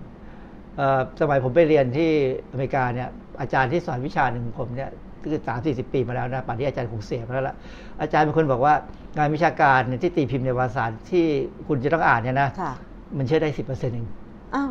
[0.77, 2.11] เอ่อสมัยผมไปเรียนที่
[2.51, 3.09] อเมริกาเนี่ย
[3.41, 5.08] อาจารย์ที่สอนวิชาหนึ่งของผมเนี่ยคือ
[5.49, 7.57] สามสี่สิบปีมาแล้วนะป่านนี้อาจารย์คงเสียไปแล้วละ
[8.01, 8.75] อาจารย์เป็นคนบอกว่า
[9.19, 11.25] งานวิชาการเนี่ยที่ตีพิมพ์ในวารสารที่
[11.69, 12.73] คุณจะต้องอ่านเนี่ยนะค่ะ
[13.19, 14.07] มันเชื่อได้สิบเปอร์เซ็นต์เอง
[14.55, 14.71] อ้าว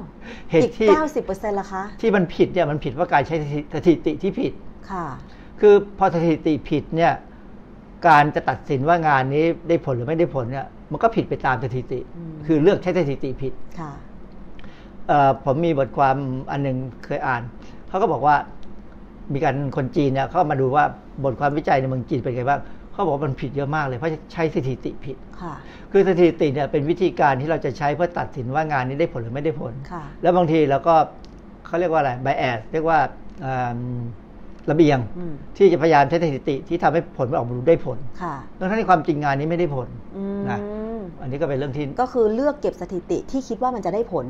[0.50, 3.36] เหตุอีกที่เก้าสิบเปอร์เซ็นต์ละคะที่มันผิดเนี่ยมันผิดว่าการใช้
[3.76, 4.54] สถิติที่ผิด
[4.92, 5.06] ค่ะ
[5.60, 7.14] คือพอสถิติผิดเนี่ย
[8.08, 13.92] การจะตัดสินว่างานนี้ได้ผลหรือไม่ได้ผลเนี่ยมันก็ผิดไปตามสถิติอืมคือเลือกใช้สถิติผิดค่ะ
[15.08, 16.16] เอ่อผมมีบทความ
[16.52, 17.42] อันหนึ่งเคยอ่าน
[17.90, 18.36] เขาก็บอกว่า
[19.34, 20.86] มีการคนจีนเนี่ยเขามาดูว่า
[21.24, 22.62] บทความวิจัยในเมืองจีนเป็นไงบ้าง
[22.92, 25.54] เขาบอกว่ามันผิดเยอะมากเลยเพราะใช้สถิติผิดค่ะ
[25.92, 30.96] คือสถิติเนี่ยเป็นวิธีการที่เราจะใช้เพื่อตัดสินว่างานนี้ได้ผลหรือไม่ได้ผลค่ะแล้วบางทีเราก็
[31.66, 33.00] เขาเรียกว่าอะไรไบแอสเรียกว่า
[33.42, 33.80] เอิ่ม
[34.72, 39.88] ระเบียงอืมที่จะพยายามใช้สถิติที่ทำให้ผลมันออกมาดูได้ผลค่ะทั้งที่ความจริงงานนี้ไม่ได้ผล
[40.18, 40.60] อืมนะ
[41.22, 44.26] อันนี้ก็เป็นเรื่องที่ก็คือเลือกเก็บสถิติที่คิดว่ามันจะได้ผล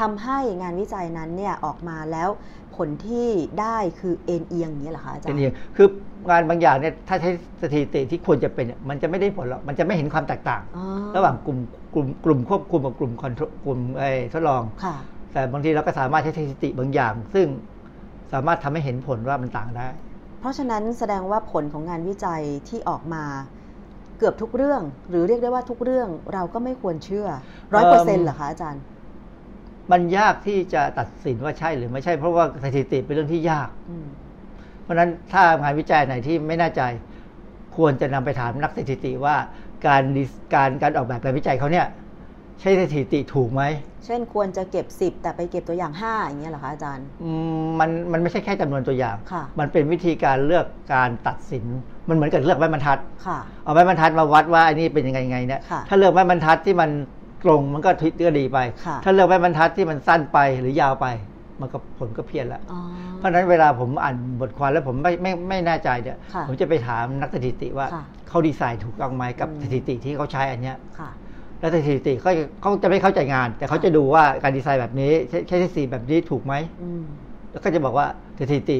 [0.00, 2.28] ทำให้งานวิจัยนั้นเนี่ยออกมาแล้ว
[2.76, 3.28] ผลที่
[3.60, 5.88] ได้คือเอ็นเอียงอย่างนี้ยเหรอคะอาจารเป็นย์เองคือ
[6.30, 7.30] งานบางอย่างเนี่ยถ้าใช้
[7.62, 10.84] สถิติที่ควรจะเป็นเนี่ยมันจะไม่ได้ผลหรอกมันจะไม่เห็นความแตกต่างอ๋อ
[11.16, 11.58] ระหว่างกลุ่ม
[11.94, 14.96] กลุ่มกลุ่มควบคุมกับกลุ่มคอนโทรกลุ่มไอ้ทดลองค่ะ
[15.32, 17.46] แต่บางทีเราก็สามารถใช้สถิติบางอย่าง ซึ่ง
[18.32, 19.92] สามารถทำให้เห็นผลว่ามันต่างได้อ
[20.40, 23.24] เพราะฉะนั้นแสดงว่าผลของงานวิจัยที่ออกมา
[24.18, 27.26] เกือบทุกเรื่อง หรือเรียกได้ว่าทุกเรื่องเราก็ไม่ควรเชื่อ
[27.74, 28.82] ร้อยเปอร์เซ็นต์เหรอคะอาจารย์
[29.92, 34.06] มันยากที่จะตัดสินว่าใช่หรือไม่ใช่ เพราะว่าสถิติเป็นเรื่องที่ยากอืม
[34.82, 36.82] เพราะฉะนั้นถ้างานวิจัยไหนที่ไม่แน่ใจ
[37.76, 39.36] ควรจะนำไปถามนักสถิติว่า
[39.86, 41.86] การดิสการการออกแบบงานวิจัยเขาเนี่ย
[42.60, 43.62] ใช่สถิติถูกไหม
[44.04, 51.64] เช่นควรจะเก็บ 10 แต่ไปเก็บตัวอย่าง 5 อย่างเงี้ยเหรอคะอาจารย์อืมมันมันไม่ใช่แค่จำนวนตัวอย่างค่ะมันเป็นวิธีการเลือกการตัดสิน
[52.08, 56.90] มันเหมือนกับเลือกไม้บรรทัดค่ะเอาไม้บรรทัดมาวัดว่าอันนี้เป็นยังไงยังไงเนี่ยค่ะถ้าเลือกไม้บรรทัดที่มัน
[57.44, 61.06] ตรงมันก็ทิศก็ดีไปค่ะถ้าเลือกไม้บรรทัดที่มันสั้นไปหรือยาวไป
[61.60, 62.80] มันก็ผลก็เพี้ยนละอ๋อ
[63.18, 71.10] เพราะฉะนั้นเวลาผมอ่านบทความแล้วผมไม่ไม่ไม่แน่ใจเนี่ยค่ะผมจะไปถามนักสถิติว่าค่ะเขาดีไซน์ถูกต้องไหมกับอืมสถิติที่เขาใช้อันเนี้ยค่ะ
[71.60, 77.02] แล้วสถิติเขาจะเขาจะไม่เข้าใจงาน แต่เขาจะดูว่าการดีไซน์แบบนี้ใช้ใช้สถิติแบบนี้ถูกไหมอืม
[77.50, 78.06] แล้วก็จะบอกว่า
[78.40, 78.78] สถิติ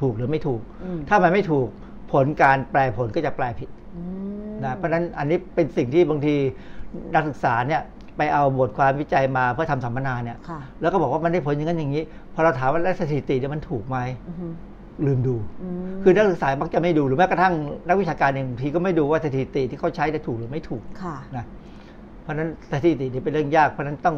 [0.00, 1.68] ถูกหรือไม่ถูกอืมถ้ามันไม่ถูก
[2.12, 4.02] ผลการแปลผลก็จะแปลผิดอื
[4.50, 6.34] มนะเพราะฉะนั้นอันนี้เป็นสิ่งที่บางที
[7.14, 7.82] นักศึกษาเนี่ย
[8.18, 12.02] ไปเอาบทความวิจัยมาเพื่อทำสัมมนาเนี่ยค่ะแล้วก็บอกว่ามันได้ผลอย่างนั้นอย่างนี้
[12.34, 14.46] พอเราถามว่าแล้วสถิติเนี่ยมันถูกไหมอือฮึ
[15.06, 17.54] ลืมดูอืมคือนักศึกษามักจะไม่ดูหรือแม้กระทั่ง
[17.88, 21.44] นักวิชาการเองบางทีก็ไม่ดูว่าสถิติที่เขาใช้ได้ถูกหรือไม่ถูกค่ะนะ
[22.22, 24.16] เพราะฉะนั้นสถิตินี่เป็นเรื่องยาก เพราะฉะนั้นต้อง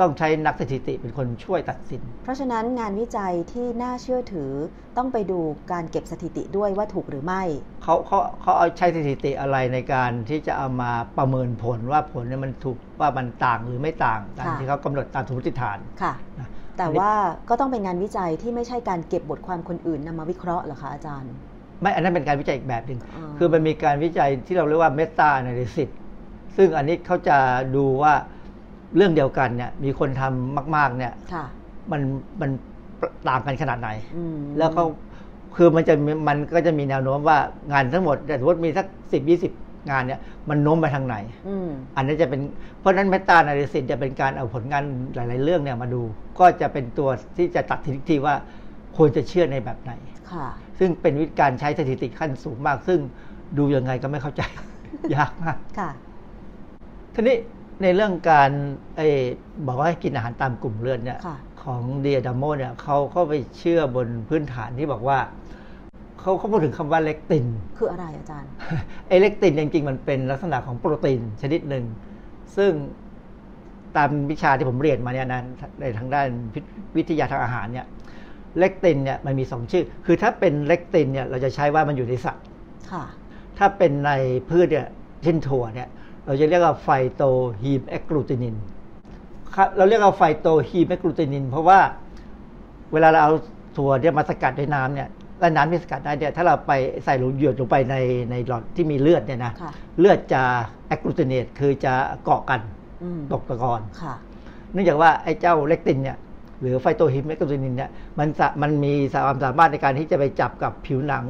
[0.00, 4.50] ต้องใช้นักสถิติเป็นคนช่วยตัดสิน เพราะฉะนั้นงานวิจัยที่น่าเชื่อถือ
[4.96, 5.38] ต้องไปดู
[5.72, 7.42] การเก็บสถิติด้วยว่าถูกหรือไม่
[7.82, 17.12] เขาเขาเขาเอาใช้สถิติอะไรในการที่จะเอามาประเมินผลว่าผลเนี่ยมันถูกว่ามันต่างหรือไม่ต่างตามค่ะที่เขากำหนดตามสมมติฐานค่ะนะแต่ว่า
[17.48, 21.32] ก็ต้องเป็นงานวิจัยที่ไม่ใช่การเก็บบทความคนอื่นนำมาวิเคราะห์เหรอคะอาจารย์
[21.80, 25.88] ไม่อันนั้นเป็นการวิจัยอีกแบบหนึ่งอ่าคือมันมีการวิจัยที่เราเรียกว่าเมตา a น a ลิซิส
[26.56, 27.36] ซึ่งอันนี้เขาจะ
[27.76, 28.14] ดูว่า
[28.96, 31.44] เรื่องเดียวกันเนี่ยมีคนทำมาก ๆ เนี่ยค่ะ
[31.92, 32.00] มัน
[32.40, 32.50] มัน
[33.28, 34.82] ต่างกันขนาดไหนอืมแล้วก็
[35.56, 37.38] คือมันจะมีมันก็จะมีแนวโน้มว่า
[37.72, 39.52] งานทั้งหมดแต่สมมติมีสักสิบยี่สิบ
[39.90, 41.16] งานเนี่ยมันโน้มไปทางไหน
[41.48, 42.40] อืมอันนี้จะเป็น
[42.80, 44.82] เพราะฉะนั้นเมตา a น a ลิซิสจะเป็นการเอาผลงาน
[45.14, 46.02] หลาย ๆ เรื่องเนี่ยมาดู
[46.40, 48.34] ก็จะเป็นตัวที่จะตัดทิศทีว่า
[48.96, 49.92] ควรจะเชื่อในแบบไหน
[50.32, 50.46] ค่ะ
[50.78, 52.98] ซึ่งเป็นวิธีการใช้สถิติขั้นสูงมาก ซึ่ง
[53.58, 54.42] ดูยังไงก็ไม่เข้าใจ
[55.14, 55.90] ยากมากค่ะ
[57.14, 57.36] ทีนี้
[57.82, 58.50] ในเรื่องการ
[58.96, 59.08] ไอ้
[59.66, 65.18] บอกว่าให้กินอาหารตามกลุ่มเลือดเนี่ยค่ะ ของเดียดามโมเนี่ยเขาเข้าไปเชื่อบนพื้นฐานที่บอกว่า
[66.20, 67.46] เขาเขาพูดถึงคำว่าเล็กติน
[67.78, 68.50] คืออะไรอาจารย์
[69.08, 71.84] ไอ้เล็กตินจริงๆ มันเป็นลักษณะของโปรตีนชนิดหนึ่ง
[72.56, 72.72] ซึ่ง
[73.96, 75.40] ตามวิชาที่ผมเรียนมาเนี่ยนะ
[75.80, 76.28] ในทางด้าน
[76.96, 77.86] วิทยาทางอาหารเนี่ย
[78.58, 82.44] เล็กตินเนี่ยมันมีสองชื่อ คือถ้าเป็นเล็กตินเนี่ยเราจะใช้ว่ามันอยู่ในสัตว์
[82.92, 83.04] ค่ะ
[83.58, 84.10] ถ้าเป็นใน
[84.50, 84.88] พืชเนี่ย
[85.22, 85.88] เช่นถั่วเนี่ย
[86.26, 88.56] เราจะเรียกว่า phytohemagglutinin
[89.54, 91.78] ครับเราเรียกว่า phytohemagglutinin เพราะว่า
[92.92, 93.32] เวลาเราเอา
[93.76, 95.08] ถั่วเนี่ยมาสกัดด้วยน้ำเนี่ย
[95.38, 96.72] แล้วน้ำที่สกัดได้เนี่ยถ้าเราไป
[97.04, 97.96] ใส่ลงหยดลงไปใน
[98.30, 100.42] ในหลอดที่มีเลือดเนี่ยนะค่ะเลือดจะ
[100.88, 102.60] agglutinate คือจะเกาะกัน
[103.02, 104.14] อืมตกตะกอนค่ะ
[104.72, 106.16] เนื่องจากว่าไอ้เจ้า lectin เนี่ย
[106.60, 108.92] หรือ phytohemagglutinin เนี่ยมันสะมันมี
[109.26, 111.24] ความสามารถในการที่จะไปจับกับผิวหนัง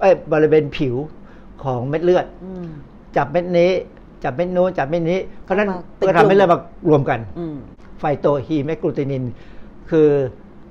[0.00, 0.94] เอ้ยบริเวณผิว
[1.64, 2.66] ของเม็ดเลือดอืม
[3.16, 3.70] จับเม็ดนี้
[4.26, 6.58] จับเม็ดนู้นจับเม็ดนี้ เพราะฉะนั้นมาเป็นก็ทำให้เลือดมา
[6.88, 7.56] รวมกันอืม
[7.98, 9.24] phytohemagglutinin
[9.90, 10.08] คือ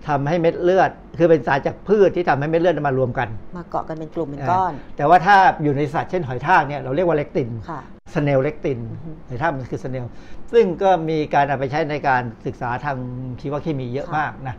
[0.08, 7.80] ทำให้เม็ดเลือด คือเป็นสารจากพืชที่ทำให้เม็ดเลือดมารวมกัน มาเกาะกันเป็นกลุ่มเป็นก้อน แต่ว่าถ้าอยู่ในสัตว์เช่นหอยทากเนี่ยเราเรียกว่า lectin ค่ะ
[8.14, 10.06] snail lectin อือฮึหรือถ้ามันคือ snail
[10.54, 12.98] ซึ่งก็มีการเอาไปใช้ในการศึกษาทาง
[13.42, 14.56] ชีวเคมีเยอะค่ะมากนะ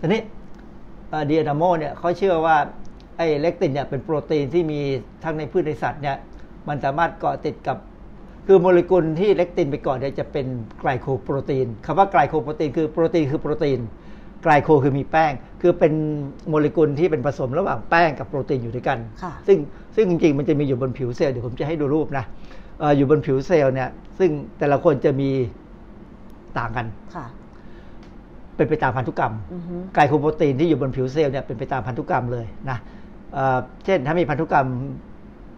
[0.00, 0.20] ทีนี้
[1.30, 2.56] ดีอะดาโมเนี่ยเขาเชื่อว่า
[3.16, 4.80] ไอ้เลกตินเนี่ยเป็นโปรตีนที่มี
[5.24, 6.16] ทั้งในพืชในสัตว์เนี่ย
[6.68, 7.78] มันสามารถเกาะติดกับ
[8.46, 10.46] คือโมเลกุลที่เลกตินไปเกาะเนี่ยจะเป็น
[10.80, 13.80] ไกลโคโปรตีนคำว่าไกลโคโปรตีนคือโปรตีนคือโปรตีน
[14.42, 15.32] ไกลโคคือมีแป้ง
[15.62, 15.92] คือเป็น
[16.48, 19.58] โมเลกุลที่เป็นผสมระหว่างแป้งกับโปรตีนอยู่ด้วยกันค่ะซึ่ง
[19.96, 22.24] ซึ่งจริงๆ มันจะมีอยู่บนผิวเซลล์เดี๋ยวผมจะให้ดูรูปนะ
[22.78, 25.30] เอออยู่บนผิวเซลล์เนี่ย ซึ่งแต่ละคนจะมี
[26.58, 27.26] ต่างกันค่ะ
[28.56, 32.78] เป็นไปตามพันธุกรรมอือฮึไกลโคโปรตีนที่อยู่บนผิวเซลล์เนี่ยเป็นไปตามพันธุกรรมเลยนะ
[33.34, 34.66] เอ่อเช่นถ้ามีพันธุกรรม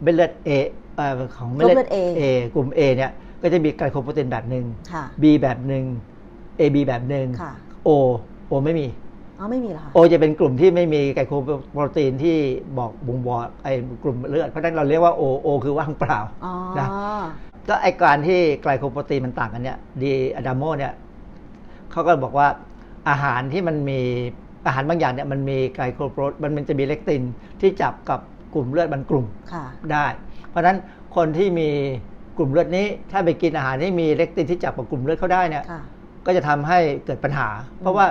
[0.03, 0.65] เม็ดเลือด A เอ่อ
[1.37, 2.23] ของเม็ดเลือกลุ่มเลือดด A A
[2.55, 5.85] กลุ่ม A เนี่ยก็จะมีไกลโคโปรตีนแบบหนึ่งค่ะ B แบบหนึ่ง
[6.61, 7.53] AB แบบหนึ่งค่ะ
[7.89, 7.91] O
[8.51, 8.87] O ไม่มี
[9.39, 11.33] อ๋อไม่มีเหรอคะโอจะเป็นกลุ่มที่ไม่มีไกลโค
[11.73, 12.37] โปรตีนที่
[12.79, 16.89] บอกบ่งบอกไอ้กลุ่มเลือดเพราะฉะนั้นเราเรียกว่าโอโอคือว่างเปล่าอ๋อนะ
[17.69, 20.93] ก็ไอการที่ไกลโคโปรตีนมันต่างกันเนี่ยดีอะดามโมเนี่ย
[21.91, 22.49] เขาก็บอกว่า
[23.09, 24.01] อาหารที่มันมี
[24.67, 27.23] อาหารบางอย่างเนี่ยมันมีไกลโคโปรมันมันจะมีเลกติน
[27.61, 28.21] ที่จับกับ
[28.55, 30.07] กลุ่มเลือดบางกลุ่มค่ะได้
[30.51, 30.77] เพราะฉะนั้น
[31.17, 31.69] คนที่มี
[32.39, 35.83] กลุ่มเลือดนี้ ถ้าไปกินอาหารที่มีเลกตินที่จับกับกลุ่มเลือดเขาได้เนี่ยค่ะ
[36.27, 37.49] ก็จะทำให้เกิดปัญหา
[37.81, 38.07] เพราะว่า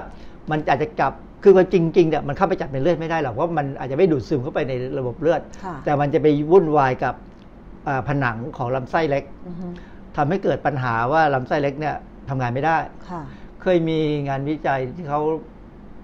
[0.52, 7.15] มันอาจจะกลับคือว่าจริงๆเนี่ยมันเข้าไปจับในเลือดไม่ได้หรอกว่ามันอาจจะไม่ดูดซึมเข้าไปในระบบเลือดค่ะแต่มันจะไปวุ่นวายกับ
[7.88, 9.67] อ่าผนังของลำไส้เล็กอือฮึ
[10.17, 11.95] ทำให้เกิดปัญหาว่าลำไส้เล็กเนี่ย
[12.30, 12.78] ทำงานไม่ได้
[13.10, 13.21] ค่ะ
[13.62, 15.19] เคยมีงานวิจัยที่เขา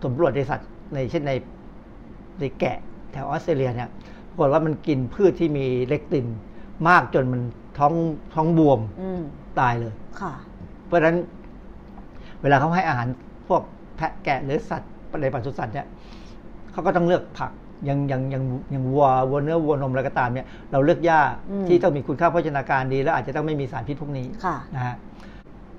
[0.04, 1.32] สำรวจในสัตว์ในเช่นใน
[2.40, 2.78] ในแกะ
[3.12, 3.90] แถวออสเตรเลียเนี่ย
[4.34, 6.26] ปรากฏว่ามันกินพืชที่มีเลกติน
[6.88, 7.42] มากจนมัน
[7.78, 7.94] ท้อง
[8.34, 9.22] ท้องบวมอืม
[9.60, 10.34] ตายเลย ค่ะ
[10.86, 11.18] เพราะฉะนั้น
[12.42, 13.08] เวลาเขาให้อาหาร
[13.48, 13.62] พวก
[13.96, 14.92] แพะแกะหรือสัตว์
[15.22, 15.88] ในปศุสัตว์เนี่ย
[16.72, 17.52] เขาก็ต้องเลือกผัก
[17.86, 21.20] อย่างอย่างอย่างอย่างวัววัวเนื้อวัวนมอะไรก็ตามเนี่ยเราเลือกหญ้า
[21.52, 24.96] อืมที่ต้องมีคุณค่าโภชนาการดี แล้วอาจจะต้องไม่มีสารพิษพวกนี้ค่ะนะฮะ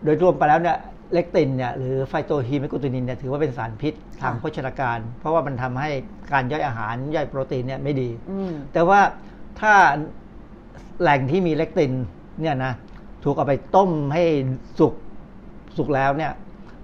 [0.04, 0.76] โดยรวมไปแล้วเนี่ย
[1.12, 5.90] เลกตินเนี่ยหรือไฟโตฮีเมกลูตินินเนี่ยถือว่าเป็นสารพิษทางค่ะโภชนาการ เพราะว่ามันทำให้
[6.32, 9.00] การย่อยอาหารย่อยโปรตีนเนี่ยไม่ดีอืมแต่ว่า
[9.60, 9.72] ถ้า
[11.00, 11.92] แหล่งที่มีเลกติน
[12.40, 12.72] เนี่ยนะ
[13.24, 14.22] ถูกเอาไปต้มให้
[14.78, 14.94] สุก
[15.76, 16.32] สุกแล้วเนี่ย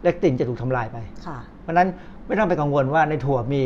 [0.03, 1.89] เลกตินจะถูกทำลายไปค่ะเพราะฉะนั้น
[2.27, 3.63] ไม่ต้องไปกังวลว่าในถั่วมี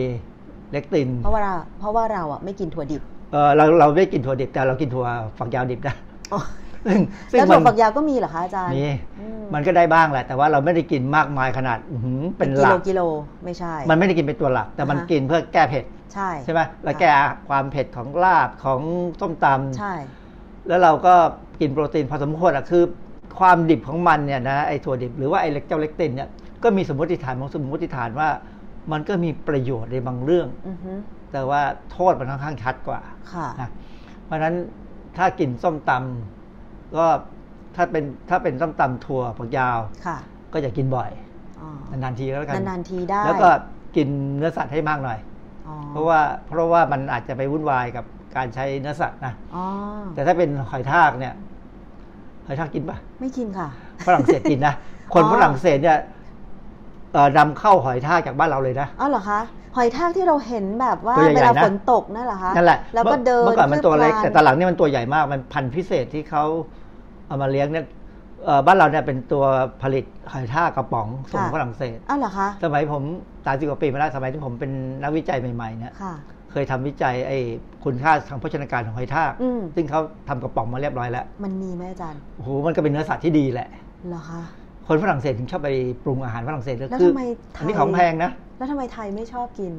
[0.73, 5.07] เลกติน เพราะว่าเราเพราะว่าเราอะไม่กินถั่วดิบเออเราเราไม่กินถั่วดิบแต่เรากินถั่ว
[5.39, 5.95] ฝักยาวดิบนะ
[6.33, 6.41] อ๋อ
[6.85, 6.99] ซึ่ง
[7.31, 8.87] ซึ่งแล้วมัถั่วนฝักยาวก็มีเหรอคะอาจารย์มี
[9.21, 13.01] อืมมันก็ได้บ้างแหละ แต่ว่าเราไม่ได้กินมากมายขนาดอื้อหือเป็นหกิลัโลกกิโล
[13.45, 17.11] ไม่ใช่ มันไม่ได้กินเป็นตัวหลัก แต่มันอ่าฮะกินเพื่อแก้เผ็ดใช่ใช่ไหมแล้วแก้
[17.49, 18.81] ความเผ็ดของลาบของ
[19.21, 19.95] ส้มตำใช่
[20.69, 21.15] แล้วเราก็
[21.61, 22.85] กินโปรตีนพอสมควรอะคือ
[23.39, 26.29] ความดิบของมันเนี่ยนะไอ้ถั่วดิบหรือว่าไอ้เล็กเจ้าเล็กตินเนี่ย
[26.63, 28.29] ก็มีสมมติฐานของสมมติฐานว่า
[28.93, 30.93] มันก็มีประโยชน์ในบางเรื่องอือฮึ
[31.33, 33.01] แต่ว่าโทษมันค่อนข้างชัดกว่า
[33.33, 33.71] ค่ะนะ
[34.25, 34.55] เพราะฉะนั้น
[35.17, 36.34] ถ้ากินส้มตำ
[36.97, 37.05] ก็
[37.77, 40.17] ถ้าเป็นถ้าเป็นส้มตำถั่วฝักยาวค่ะ
[40.53, 41.11] ก็จะกินบ่อย
[41.61, 43.49] อ๋อนานๆทีแล้วกันนานๆทีได้แล้วก็
[43.97, 45.19] กินเนื้อสัตว์ให้มากหน่อย
[45.69, 48.05] อ๋อเพราะว่าเพราะว่ามันอาจจะไปวุ่นวายกับ
[48.37, 49.65] การใช้เนื้อสัตว์นะอ๋อ
[50.15, 51.35] แต่ถ้าเป็นหอยทากเนี่ย
[52.47, 53.69] หอยทากกินปะไม่กินค่ะ
[54.07, 54.75] ฝรั่งเศสกินนะ
[55.15, 55.99] คนอ๋อฝรั่งเศสเนี่ย
[57.13, 59.41] เอ่อนำเข้าหอยทากจากบ้านเราเลยนะอ๋อเหรอคะ
[59.77, 66.45] หอยทากที่เราเห็นแบบว่าตัวใหญ่ๆเวลานะฝนตกนั่นเหรอคะนั่นแหละแล้วก็เดินเมื่อก่อนมันตัวเล็กพแต่ตอนหลังนี่มันตัวใหญ่มากมันพันธุ์พิเศษที่เขา
[67.35, 67.87] เอามาเลี้ยงเนี่ย
[68.45, 69.45] เอ่อบ้านเราเนี่ยเป็นตัว
[69.83, 73.03] ผลิตหอยทากกระป๋องส่งฝรั่งเศสอ้าวเหรอคะสมัยผม
[73.47, 74.71] สามสิบกว่าปีมาแล้วสมัยที่ผมเป็น
[75.03, 76.15] นักวิจัยใหม่ๆเนี่ยค่ะ
[76.51, 77.39] เคยทำวิจัยไอ้
[77.85, 83.69] คุณค่าทางโภชนาการของหอยทากอืมซึ่งเขาทำกระป๋องมาเรียบร้อยแล้ว มันมีไหมอาจารย์โอ้โหมันก็เป็นเนื้อสัตว์ที่ดีแหละ
[84.09, 84.43] เหรอคะ
[84.89, 85.71] คนฝรั่งเศสถึงชอบไป
[86.05, 87.23] ปรุงอาหารฝรั่งเศสก็แล้วคือทำไม
[87.55, 89.73] ไทยอันนี้ของแพงนะ แล้วทำไมไทยไม่ชอบกิน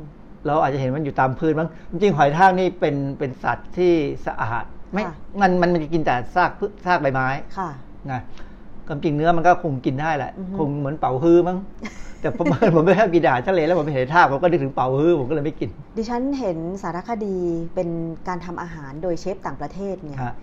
[0.46, 3.92] เราอาจจะเห็นมันอยู่ตามพื้นมั้งจริงๆหอยทากนี่เป็นเป็นสัตว์ที่
[4.28, 7.70] สะอาด ไม่ค่ะมันมันมันจะกินแต่ซากพืชซากใบไม้ค่ะ
[8.12, 8.22] นะ
[8.88, 11.58] ความจริงเนื้อมันก็คงกินได้แหละอือฮึคงเหมือนเป่าฮื้อมั้ง
[12.22, 12.46] แต่ผม
[12.76, 17.38] ผมไม่ชอบกินอาหารทะเลแล้วผมเห็นทากผมก็นึกถึงเป่าฮื้อผมก็เลยไม่กิน ดิฉันเห็นสารคดี
[17.76, 17.90] เป็น
[18.28, 20.34] การทำอาหารโดยเชฟต่างประเทศเนี่ยฮะ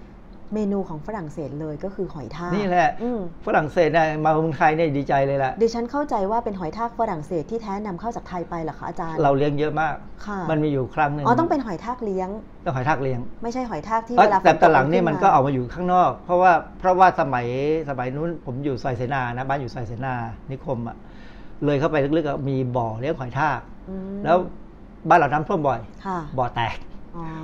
[0.55, 9.95] เมนูของฝรั่งเศสเลยก็คือหอยทากนี่แหละอืมฝรั่งเศสเนี่ยมาเมืองไทยเนี่ยดีใจเลยแหละดิฉันเข้าใจว่าเป็นหอยทากฝรั่งเศสที่แท้นำเข้าจากไทยไปเหรอคะอาจารย์ เราเลี้ยงเยอะมาก
[10.27, 12.29] ค่ะมันมีอยู่ครั้งหนึ่งอ๋อต้องเป็นหอยทากเลี้ยง
[12.65, 17.47] ต้องหอยทากเลี้ยง ไม่ใช่หอยทากที่เอ้ยเวลาแต่ฝแต่หลังนี่ขึ้มันก็ออกมาอยู่ข้างนอก เพราะว่าเพราะว่าสมัย
[17.89, 20.15] สมัยนู้นผมอยู่ซอยเสนานะบ้านอยู่ซอยเสนา
[20.51, 20.97] นิคมอะ
[21.65, 23.61] เลยเข้าไปลึกๆอะมีบ่อเลี้ยงหอยทาก
[23.91, 24.37] อืมแล้ว
[25.09, 26.92] บ้านเราน้ำท่วมบ่อยค่ะบ่อแตกอ๋อ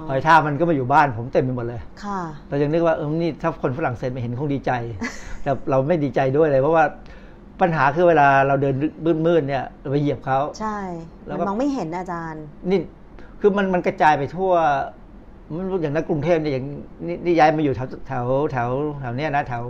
[0.09, 4.73] หอยทากมันก็มาอยู่บ้านผมเต็มไปหมดเลยค่ะเรายังนึกว่าเออนี่ถ้าคนฝรั่งเศสมาเห็นคงดีใจ
[5.43, 6.85] แต่เราไม่ดีใจด้วยเลยเพราะว่า
[7.61, 8.75] ปัญหาคือเวลาเราเดิน
[9.27, 10.79] มืดๆเนี่ยเราไปเหยียบเขาใช่
[11.27, 12.79] แล้มัวนก็มองไม่เห็นอาจารย์ นี่
[13.41, 14.53] คือมันมันกระจายไปทั่ว
[15.55, 16.67] มันอย่างนักกรุงเทพเนี่ยอย่าง
[17.07, 18.69] นี่นี่ย้ายมาอยู่แถวแถวแถว
[19.01, 19.63] แถวเนี้ยนะแถว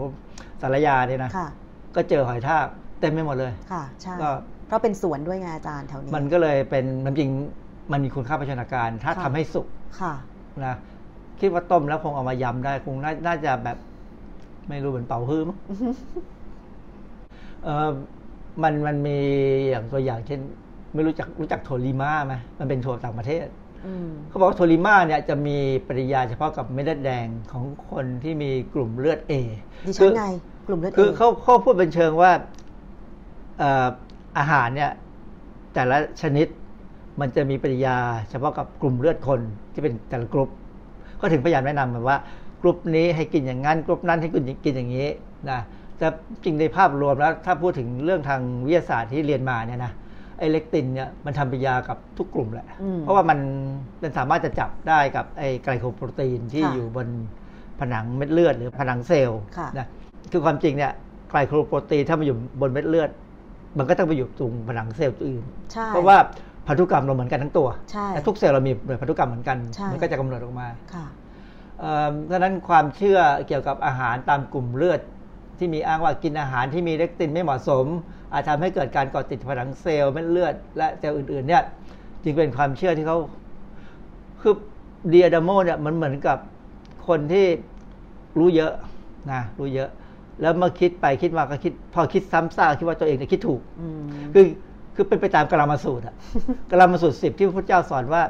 [0.62, 1.48] สารยาเนี่ยนะค่ะ
[1.96, 2.66] ก็เจอหอยทาก
[3.00, 4.30] เต็มไปหมดเลยค่ะใช่ก็
[4.66, 7.30] เพราะเป็นสวนด้วยไงอาจารย์แถวนี้มันก็เลยเป็นมันจริง
[7.92, 9.66] มันมีคุณค่าโภชนาการ ถ้าค่ะทำให้สุก
[9.98, 10.12] ค่ะ
[10.64, 10.74] นะ
[11.40, 13.78] คิดว่าต้มแล้วคงเอามายำได้คงนาน่าจะแบบ
[14.68, 15.58] ไม่รู้เหมือนเป่าฮื้อมั้ง
[17.64, 17.90] เออ
[18.62, 19.18] มันมันมี
[19.68, 20.40] อย่างตัวอย่างเช่น
[20.94, 23.46] ไม่รู้จักรู้จักถั่วลิมาไหมมันเป็นถั่วต่างประเทศ
[23.86, 29.32] อืมเขาบอกว่าถั่วลิมาเนี่ยจะมีปฏิกิริยาเฉพาะกับเม็ดเลือดแดงของคนที่มีกลุ่มเลือดเอ
[29.86, 30.26] ดิฉันไง
[30.66, 32.32] กลุ่มเลือดคือเอเขาเขาพูดเป็นเชิงว่า
[33.58, 33.86] เอ่อ
[34.38, 34.92] อาหารเนี่ย
[35.74, 36.46] แต่ละชนิด
[37.20, 37.96] มันจะมีปฏิกิริยา
[38.30, 39.40] เฉพาะกับกลุ่มเลือดคน
[39.72, 40.48] ที่เป็นแต่ละกลุ่ม
[41.20, 42.16] ก็ถึงพยายามแนะนำแบบว่า
[42.62, 45.08] กลุ่มนี้ให้กินอย่างนั้นกลุ่มนั้นให้กินกินอย่างนี้
[45.50, 45.60] นะ
[45.98, 46.06] แต่
[46.44, 49.92] จริงในภาพรวมแล้วถ้าพูดถึงเรื่องทางวิทยาศาสตร์ที่เรียนมาเนี่ยนะ
[50.38, 53.38] ไอเล็กตินเนี่ยมันทำปฏิกิริยากับทุกกลุ่มแหละอืมเพราะว่ามัน
[54.02, 57.08] มันสามารถจะจับได้กับไอไกลโคโปรตีนที่ค่ะอยู่บน
[57.80, 59.86] ผนังเม็ดเลือดหรือผนังเซลล์ค่ะนะ
[60.32, 60.92] คือความจริงเนี่ย
[61.30, 63.10] ไกลโคโปรตีนถ้ามันอยู่บนเม็ดเลือด
[63.78, 66.16] มันก็ต้องไปอยู่ตรงผนังเซลล์ตัวอื่นใช่เพราะว่า
[66.68, 71.06] พันธุกรรมเราเหมือนกันทั้งตัวใช่และทุกเซลล์เรามีพันธุกรรมเหมือนกันใช่มันก็จะกำเนิดออกมาค่ะ
[71.78, 75.00] เอ่อดังนั้นความเชื่อเกี่ยวกับอาหารตามกลุ่มเลือด
[75.58, 77.86] ที่มีอ้างว่ากินอาหารที่มีเลกตินไม่เหมาะสม
[78.32, 81.62] อาจทำให้เกิดการก่อติดผนังเซลล์เม็ดเลือด และเซลล์อื่นๆเนี่ย
[82.22, 83.18] จึงเป็นความเชื่อที่เขา
[84.40, 84.54] คือ
[85.08, 86.38] เดียดาโมเนี่ยมันเหมือนกับ
[87.08, 87.46] คนที่
[88.38, 88.72] รู้เยอะ
[89.32, 89.90] นะรู้เยอะ
[90.40, 94.02] แล้วเมื่อคิดไปคิดมาก็คิด พอคิดซ้ำซากคิดว่าตัวเองเนี่ยคิดถูกอืม
[94.34, 94.44] คือ
[95.00, 96.14] คือเป็นไปตามกลามาสูตรอะ
[96.70, 98.22] กลามาสูตรสิบที่พระพุทธเจ้าสอนว่า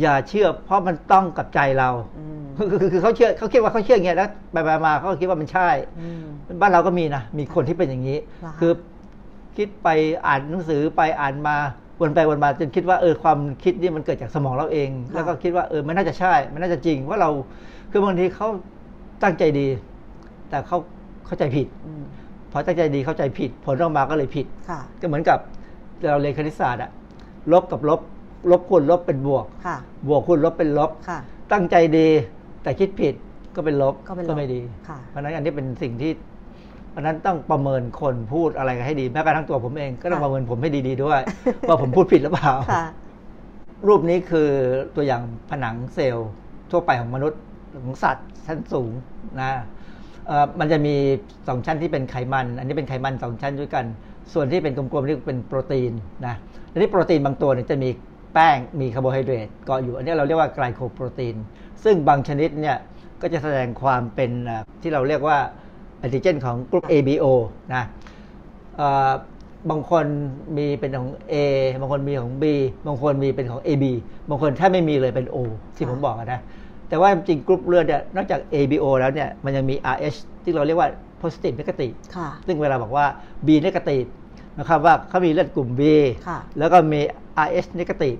[0.00, 5.68] อย่าเชื่อ เพราะมันต้องกับใจเราอืมคือคือคือเขาเชื่อเขาคิดว่าเขาเชื่ออย่างเงี้ยแล้วไปไปมาเขาก็คิดว่ามันใช่
[6.00, 6.24] อืม
[6.60, 8.72] บ้านเราก็มีนะมีคนที่เป็นอย่างนี้เหรอคะคือ
[9.56, 9.88] คิดไป
[10.26, 11.56] อ่านหนังสือไปอ่านมา
[12.00, 17.30] วนไปวนมาจนคิดว่าเออความคิดนี่มันเกิดจากสมองเราเอง แล้วก็คิดว่าเออมันน่าจะใช่ มันน่าจะจริงว่าเรา
[17.90, 18.48] คือบางทีเขา
[19.22, 19.68] ตั้งใจดี
[20.48, 20.78] แต่เขา
[21.26, 22.04] เข้าใจผิดอืม
[22.52, 25.38] พอตั้งใจดีเข้าใจผิด ผลออกมาก็เลยผิดค่ะก็เหมือนกับ
[26.10, 26.90] เราเรียนคณิตศาสตร์อะ
[27.52, 28.00] ลบกับลบ
[28.50, 29.76] ลบคูณลบเป็นบวก ค่ะ
[30.08, 31.18] บวกคูณลบเป็นลบ ค่ะ
[31.52, 32.08] ตั้งใจดี
[32.62, 33.14] แต่คิดผิด
[33.56, 36.12] ก็เป็นลบก็เป็นลบไม่ดี ค่ะ เพราะฉะนั้นอันนี้เป็นสิ่งที่
[36.90, 41.20] เพราะฉะนั้นต้องประเมินคนพูดอะไรกันให้ดีแม้กระทั่งตัวผมเองก็ต้องค่ะ ประเมินผมให้ดีๆด้วย
[41.68, 42.84] ว่าผมพูดผิดหรือเปล่า ค่ะ
[43.88, 44.48] รูปนี้คือ
[44.96, 46.28] ตัวอย่างผนังเซลล์
[46.70, 47.40] ทั่วไปของมนุษย์
[47.84, 48.92] ของสัตว์ชั้นสูง
[49.40, 49.52] นะ
[50.26, 50.94] เอ่อมันจะมี
[51.48, 53.84] สองชั้นที่เป็นไขมัน อันนี้เป็นไขมันสองชั้นด้วยกัน
[54.32, 55.92] ส่วนที่เป็นกลมๆนี่เป็นโปรตีน
[56.26, 56.34] นะ
[56.72, 57.88] ทีนี้โปรตีนบางตัวเนี่ยจะมี
[58.34, 61.36] แป้งมีคาร์โบไฮเดรตเกาะอยู่อันนี้เราเรียกว่าไกลโคโปรตีน
[61.84, 62.76] ซึ่งบางชนิดเนี่ย
[63.22, 64.30] ก็จะแสดงความเป็น
[64.82, 65.38] ที่เราเรียกว่า
[65.98, 67.24] แอนติเจนของกลุ่ม ABO
[67.74, 67.84] นะ
[69.70, 70.06] บางคน
[70.56, 71.34] มีเป็นของ A
[71.80, 72.44] บางคนมีของ B
[72.86, 73.84] บางคนมีเป็นของ AB
[74.28, 75.36] บางคนถ้าไม่มีเลยเป็น O
[75.76, 76.40] ที่ผมบอกนะ
[76.88, 80.88] แต่ว่าจริงกรุ๊ปเลือดเนี่ยนอกจาก ABO แล้วเนี่ยมันยังมี RH ที่เราเรียกว่า
[81.22, 83.06] positive negative ค่ะซึ่งเวลาบอกว่า
[83.46, 84.08] B negative
[84.58, 85.82] นะครับว่าเขามีเลือดกลุ่ม B
[86.28, 87.00] ค่ะแล้วก็มี
[87.46, 88.18] RH negative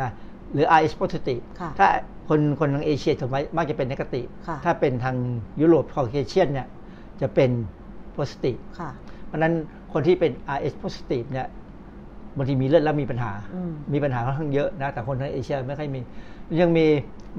[0.00, 0.10] นะ
[0.52, 1.88] หรือ RH positive ค่ะถ้า
[2.28, 5.16] คนคนทางเอเชียถูกไหมมักจะเป็น negative ค่ะถ้าเป็นทาง
[5.60, 6.68] ยุโรป Caucasian เนี่ย
[7.20, 7.50] จะเป็น
[8.16, 8.90] positive ค่ะ
[9.26, 9.54] เพราะฉะนั้น
[9.92, 11.46] คนที่เป็น RH positive เนี่ย
[12.38, 16.00] บางทีมีเลือดแล้วมีปัญหาอืมมีปัญหาค่อนข้างเยอะนะ แต่คนทางเอเชียไม่ค่อยมี
[16.60, 16.86] ยังมี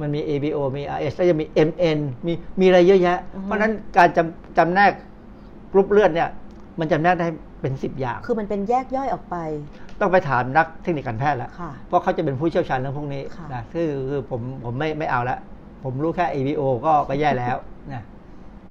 [0.02, 4.92] มันมี ABO มี RH แล้วยังมี MN มีมีอะไรเยอะแยะ เพราะฉะนั้นการจำจำแนก
[5.74, 6.30] กรุ๊ปเลือดเนี่ย
[6.80, 7.28] มันจำแนกได้
[7.62, 9.36] เป็น10อย่าง คือมันเป็นแยกย่อยออกไป
[10.00, 15.38] ต้องไปถามนักเทคนิคการแพทย์แล้วค่ะเพราะเขาจะเป็นผู้เชี่ยวชาญเรื่องพวกนี้ค่ะนะคือคือผมผมไม่ไม่เอาละ
[15.84, 17.58] ผมรู้แค่ ABO ก็ก็แย่แล้ว
[17.94, 18.04] นะ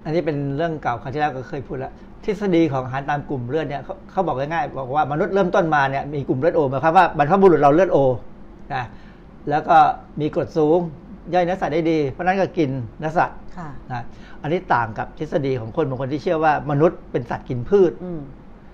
[0.05, 1.93] อันนี้เป็นเรื่องเก่าครั้งที่แล้วก็เคยพูดแล้ว
[2.25, 7.99] ทฤษฎีของอาหารตามกลุ่มเลือดเนี่ยเขาเขาบอกง่ายๆบอกว่ามนุษย์เริ่มต้นมาเนี่ยมีกลุ่มเลือดโอหมายความว่าบรรพบุรุษเราเลือดโอ
[8.75, 8.85] นะ
[9.51, 9.77] แล้วก็
[10.21, 10.79] มีกรดสูง
[11.35, 14.03] ย่อยเนื้อสัตว์ได้ดี เพราะฉะนั้นก็กินเนื้อสัตว์ค่ะนะ
[14.43, 18.21] อันนี้ต่างกับทฤษฎีของคนบางคนที่เชื่อว่ามนุษย์เป็นสัตว์กินพืชอืม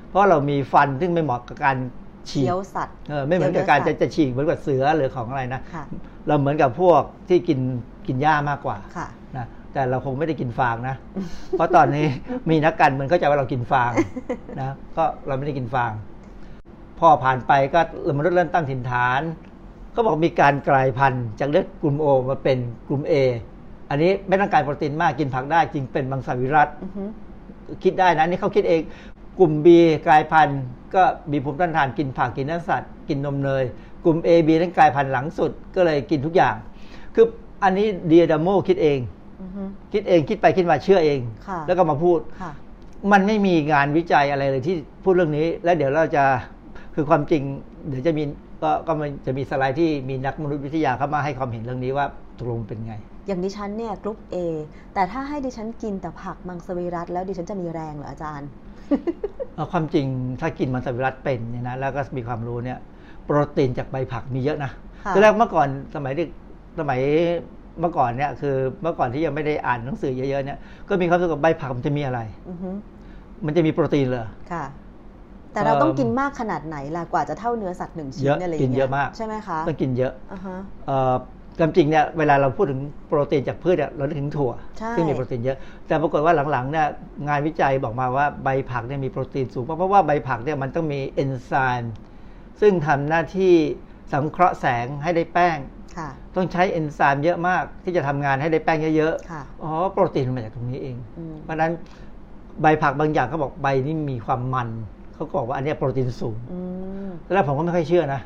[0.09, 1.77] เพราะเรามีฟันซึ่งไม่เหมาะกับการ
[2.31, 5.85] ฉีกเคี้ยวสัตว์เออไม่เหมือนกับการเคี้จะยวเนื้อสัตว์จะฉีกเหมือนกับเสือหรือของอะไรนะค่ะ
[6.27, 7.61] เราเหมือนกับพวกที่กิน
[8.07, 9.24] กินหญ้ามากกว่าค่ะนะ
[9.75, 10.97] แต่เราคงไม่ได้กินฟางนะ
[11.51, 12.07] เพราะตอนนี้
[12.51, 13.93] มีนักการเมืองเข้าใจว่าเรากินฟาง
[14.61, 15.93] นะก็เราไม่ได้กินฟาง
[16.99, 17.81] พอผ่านไปก็
[18.19, 19.21] มนุษย์เริ่มตั้งถิ่นฐาน
[19.93, 22.59] เขาบอกมีการกลายพันธุ์จากเลือดกลุ่มโอมาเป็น
[22.89, 23.13] กลุ่ม A
[23.91, 27.05] อันนี้ไม่ต้องการโปรตีนมากกินผักได้จึงเป็นมังสวิรัตอือฮึ
[27.83, 28.81] คิดได้นะนี่เขาคิดเอง
[29.39, 29.67] กลุ่ม B
[30.07, 30.61] กลายพันธุ์
[30.95, 33.65] ก็มีภูมิต้านทานกินผักกินเนื้อสัตว์กินนมเนย
[34.05, 36.55] กลุ่ม A B นั้นกลายพันธุ์หลังสุดก็เลยกินทุกอย่าง
[37.15, 37.27] คือ
[37.63, 39.24] อันนี้เดียดาโมคิดเองอือฮึ
[39.93, 42.53] คิดเองคิดไปคิดมาเชื่อเองค่ะแล้วก็มาพูดค่ะ
[43.13, 46.25] มันไม่มีงานวิจัยอะไรเลยที่พูดเรื่องนี้ แล้วเดี๋ยวเราจะ
[46.95, 47.43] คือความจริง
[47.89, 48.23] เดี๋ยวจะมี
[48.63, 52.07] ก็ก็มันจะมีสไลด์ที่มีนักมนุษยวิทยาเข้ามาให้ความเห็นเรื่องนี้ว่า
[52.39, 52.95] ตกลงเป็นไง
[53.27, 54.37] อย่างดิฉันเนี่ยกรุ๊ป A
[54.95, 58.49] แต่ถ้าให้ดิฉันกินแต่ผักมังสวิรัตแล้วดิฉันจะมีแรงเหรออาจารย์
[59.55, 60.07] เอาความจริง
[60.41, 62.79] ถ้ากินมังสวิรัตเป็นเนี่ยนะแล้วก็มีความรู้เนี่ย
[63.25, 64.71] โปรตีนจากใบผักมีเยอะนะ
[65.05, 66.27] ค่ะคือแรกเมื่อก่อนสมัยที่
[66.79, 67.01] สมัย
[67.81, 70.59] เมื่อก่อนเนี่ยคือเมื่อก่อนที่ยังไม่ได้อ่านหนังสือเยอะๆเนี่ย
[70.89, 72.71] ก็มีความรู้สึกว่าใบผักมันจะมีอะไรอือฮึ
[73.47, 74.65] มันจะมีโปรตีนเหรอค่ะ
[75.53, 81.15] แต่เราต้องเอิ่มกินมากขนาดไหนล่ะกว่าจะเท่าเนื้อสัตว์หนึ่งชิ้เยนอะอะไรอย่างกินเงี้ยเยอะมากใช่ไหมคะต้องกินเยอะอ่าฮะเอ่อ
[81.59, 86.87] ความจริงเนี่ยเวลาเราพูดถึงโปรตีนจากพืชเนี่ยเรานึกถึงถั่วใช่ซึ่งมีโปรตีนเยอะ แต่ปรากฏว่าหลังๆเนี่ย
[87.29, 91.93] งานวิจัยบอกมาว่าใบผักเนี่ยมีโปรตีนสูงเพราะเพราะว่าใบผักเนี่ยมันต้องมีเอนไซม์
[92.61, 93.55] ซึ่งทำหน้าที่
[94.13, 95.84] สังเคราะห์แสงให้ได้แป้งค่ะ
[96.37, 101.73] ต้องใช้เอนไซม์เยอะมากที่จะทำงานให้ได้แป้งเยอะค่ะๆอ๋อโปรตีนมันมาจากตรงนี้เองอืมเพราะฉะนั้น
[102.63, 104.69] ใบผักบางอย่างเขาบอกใบนี่มีความมัน
[105.15, 106.59] เขาก็บอกว่าอันเนี้ยโปรตีนสูงอื
[107.09, 108.21] มตอนแรกผมก็ไม่ค่อยเชื่อนะ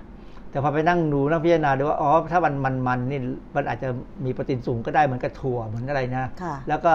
[0.51, 3.21] แต่พอไปนั่งดูนั่งพิจารณาดูว่าอ๋อถ้ามันมันมันนี่
[3.57, 3.89] มันอาจจะ
[4.25, 6.93] มีโปรตีนสูงก็ได้เหมือนกับถั่วเหมือนอะไรนะค่ะแล้วก็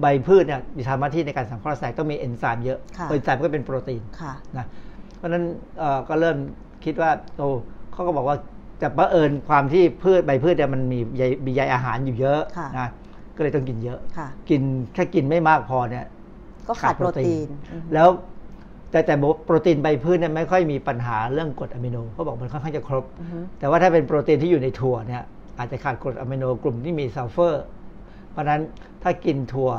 [0.00, 4.66] ใบพืชเนี่ยมีทำหน้าที่ในการสังเคราะห์แสงต้องมีเอนไซม์เยอะค่ะเอนไซม์ก็เป็นโปรตีนค่ะนะ
[5.16, 5.44] เพราะฉะนั้น
[5.78, 6.36] เอ่อก็เริ่ม
[6.84, 7.48] คิดว่าโอ้
[7.92, 8.36] เขาก็บอกว่า
[8.82, 12.88] แต่บังเอิญความที่พืชใบพืชเนี่ยมันมีใยมีใยอาหารอยู่เยอะค่ะนะ
[13.36, 14.62] ก็เลยต้องกินเยอะค่ะกิน
[14.96, 16.06] ถ้ากินไม่มากพอเนี่ย
[16.68, 18.08] ก็ขาดโปรตีนอือฮึแล้ว
[18.90, 19.14] แต่แต่
[19.44, 25.22] โปรตีนใบพืชเนี่ยไม่ค่อยมีปัญหาเรื่องกรดอะมิโนเขาบอกมันค่อนข้างจะครบอือฮึแต่ว่าถ้าเป็นโปรตีนที่อยู่ในถั่วเนี่ย
[25.58, 27.64] อาจจะขาดกรดอะมิโนกลุ่มที่มีซัลเฟอร์
[28.30, 28.60] เพราะฉะนั้น
[29.02, 29.70] ถ้ากินถั่ว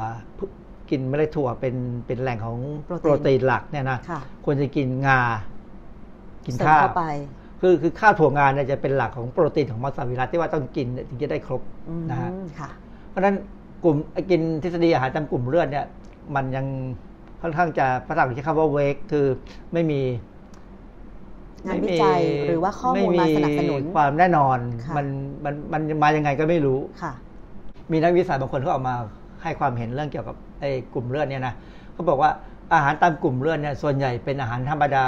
[0.89, 1.75] กินเมล็ดถั่วเป็น
[2.07, 5.21] เป็นแหล่งของโปรตีนโปรตีนหลักเนี่ยนะค่ะควรจะกินงา
[6.45, 7.05] กินเสริมข้าวเข้าไป
[7.65, 12.69] คือคือข้าวถั่วงาเนี่ยจะเป็นหลักของโปรตีนของมังสวิรัติที่ว่าต้องกินเนี่ยถึงจะได้ครบอืมนะฮะค่ะ
[13.09, 13.35] เพราะฉะนั้น
[13.83, 13.95] กลุ่ม
[14.29, 15.85] กินทฤษฎีอาหารตามกลุ่มเลือดเนี่ย
[16.35, 16.65] มันยัง
[17.41, 19.25] ค่อนข้างจะภาษาอังกฤษใช้คำว่าเวกคือ
[19.73, 20.01] ไม่มี
[21.65, 25.05] งานวิจัยหรือว่าข้อมูลมาสนับสนุนความแน่นอนค่ะมัน
[25.45, 27.13] มันมันมายังไงก็ไม่รู้ค่ะ
[27.91, 28.95] มีนักวิทยาศาสตร์บางคนเขาออกมา
[29.43, 31.53] ให้ความเห็นเรื่องเกี่ยวกับไอ้กลุ่มเลือดเนี่ยนะ
[31.93, 32.31] เขาบอกว่า
[32.73, 35.05] อาหารตามกลุ่มเลือดเนี่ยส่วนใหญ่เป็นอาหารธรรมดา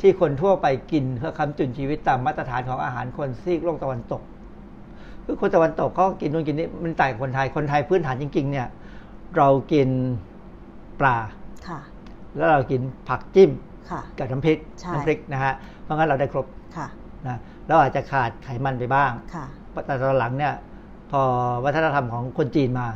[0.00, 4.22] ที่คนทั่วไปกินเพื่อค้ำจุนชีวิตตามมาตรฐานของอาหารคนซีกโลกตะวันตก
[5.24, 8.66] คือคนตะวันตกเขากินนู่นกินนี่มันต่างกับคนไทยคนไทยพื้นฐานจริง ๆ เนี่ย
[9.36, 9.88] เรากิน
[11.00, 11.16] ปลา
[11.68, 11.80] ค่ะ
[12.36, 13.50] แล้วเรากินผักจิ้ม
[13.90, 16.46] ค่ะกับน้ำพริกใช่น้ำพริกนะฮะเพราะงั้นเราได้ครบ
[16.76, 16.86] ค่ะ
[17.26, 17.38] นะ
[17.68, 19.46] เราอาจจะขาดไขมันไปบ้างค่ะ
[19.86, 20.54] แต่ตอนหลังเนี่ย
[21.10, 21.22] พอ
[21.64, 22.86] วัฒนธรรมของคนจีนมา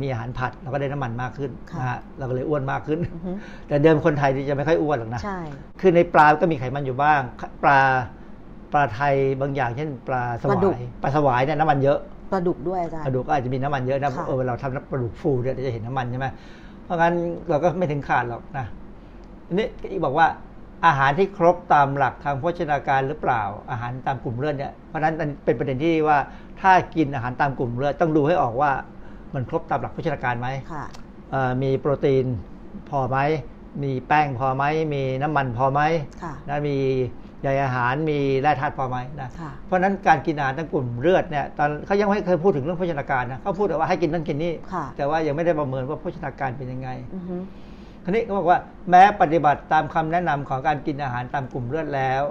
[0.00, 3.32] มีอาหารผัดเราก็ได้น้ำมันมากขึ้นค่ะนะฮะเราก็เลยอ้วนมากขึ้นอือฮึ
[3.68, 5.40] แต่เดิมคนไทยนี่จะไม่ค่อยอ้วนหรอกนะใช่
[5.80, 7.20] คือในปลาก็มีไขมันอยู่บ้าง
[7.62, 7.80] ปลา
[8.72, 11.98] ปลาไทยบางอย่างเช่นปลาสปลาดุวากยปลาสวายเนี่ยน้ำมันเยอะ
[12.32, 16.26] ปลาดุกด้วยอาจารย์ปลาดุกก็อาจจะมีน้ำมันเยอะนะค่ะเออเราทำน้ำปลาดุกฟูเนี่ยเราจะเห็นน้ำมันใช่ไหม
[16.84, 17.14] เพราะงั้น
[17.50, 18.66] เราก็ไม่ถึงขาดหรอกนะ
[19.46, 20.26] ทีนี้อีกบอกว่า
[20.86, 26.18] อาหารที่ครบตามหลักทางโภชนาการหรือเปล่า อาหารตามกลุ่มเลือดเนี่ยเพราะฉะนั้นมันเป็นประเด็นที่ว่า
[26.60, 28.70] ถ้ากินอาหารตามกลุ่มเลือดต้องดูให้ออกว่า
[29.34, 30.84] มันครบตามหลักโภชนาการไหมค่ะ
[31.30, 32.26] เอ่อมีโปรตีน
[32.90, 33.18] พอไหม
[33.82, 34.64] มีแป้งพอไหม
[34.94, 35.80] มีน้ำมันพอไหม
[36.22, 36.76] ค่ะนะมี
[37.42, 47.36] ใยอาหารมีแร่ธาตุพอไหมนะค่ะเพราะฉะนั้นการกินอาหารทั้งกลุ่มเลือดเนี่ยตอนเขายังไม่เคยพูดถึงเรื่องโภชนาการนะเขาพูดแต่ว่าให้กินนั่นกินนี่ค่ะแต่ว่ายังไม่ได้ประเมินว่าโภชนาการเป็นยังไงอือฮึ
[48.04, 48.58] ทีนี้เขาบอกว่า
[48.90, 52.22] แม้ปฏิบัติตามคำแนะนำของการกินอาหารตามกลุ่มเลือดแล้ว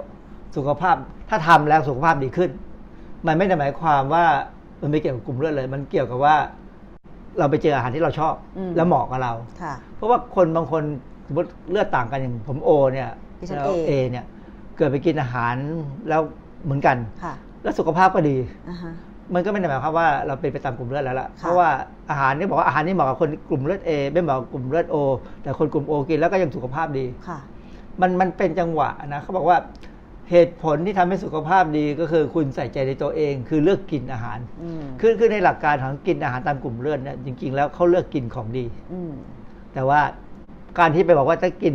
[0.56, 0.96] สุขภาพ
[1.28, 2.50] ถ้าทำแล้วสุขภาพดีขึ้น
[3.26, 4.24] มันไม่ได้หมายความว่า
[4.80, 6.36] มันไม่เกี่ยวกับกลุ่มเลือดเลย มันเกี่ยวกับว่า
[7.38, 9.32] เราไปเจออาหารที่เราชอบอืมแล้วเหมาะกับเรา
[9.62, 10.82] ค่ะเพราะว่าคนบางคน
[11.26, 13.08] สมมติเลือดต่างกันอย่างผมโอเนี่ย
[13.38, 14.24] ดิฉันแล้ว A เอเนี่ย
[14.76, 15.54] เกิดไปกินอาหาร
[16.08, 16.20] แล้ว
[16.64, 18.36] เหมือนกันค่ะแล้วสุขภาพก็ดี
[18.68, 18.92] อ่าฮะ
[19.34, 21.68] มันก็ไม่ได้หมายความว่าเราเป็นไปตามกลุ่มเลือดแล้วล่ะค่ะ เพราะว่า
[22.10, 24.96] อาหารนี่บอกว่าอาหารนี่เหมาะกับคนกลุ่มเลือด A ไม่เหมาะกับกลุ่มเลือด O
[25.42, 27.38] แต่คนกลุ่ม O กินแล้วก็ยังสุขภาพดีค่ะ
[28.00, 29.56] มันมันเป็นจังหวะนะเขาบอกว่า
[30.30, 39.12] เหตุผลที่ทำให้สุขภาพดีก็คือคุณใส่ใจในตัวเอง คือเลือกกินอาหารอืมคือคือในหลักการของกินอาหารตามกลุ่มเลือดเนี่ยจริง ๆ แล้วเขาเลือกกินของดีอืม
[39.74, 40.00] แต่ว่า
[40.78, 41.74] การที่ไปบอกว่าถ้ากิน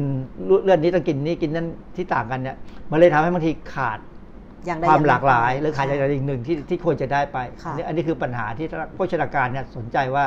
[0.63, 2.57] เลือดนี้ต้องกินนี้กินนั้นที่ต่างกันเนี่ย
[2.91, 3.99] มันเลยทำให้บางทีขาด
[4.65, 10.25] อย่างใดความอย่งหลากหลายไปหรือขาดอย่างใดอย่างหนึ่งที่ที่ควรจะได้ไปค่ะอันนี้อันนี้คือปัญหาที่โภชนาการเนี่ยสนใจว่า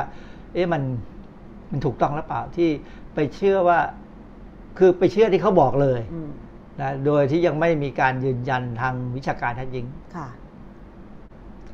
[0.53, 0.81] เอ๊ะมัน
[1.71, 2.69] มันถูกต้องหรือเปล่าที่
[3.15, 3.79] ไปเชื่อว่า
[4.77, 6.29] คือไปเชื่อที่เขาบอกเลยอืม
[6.81, 10.27] นะโดยที่ยังไม่มีการยืนยันทางวิชาการแท้จริงค่ะ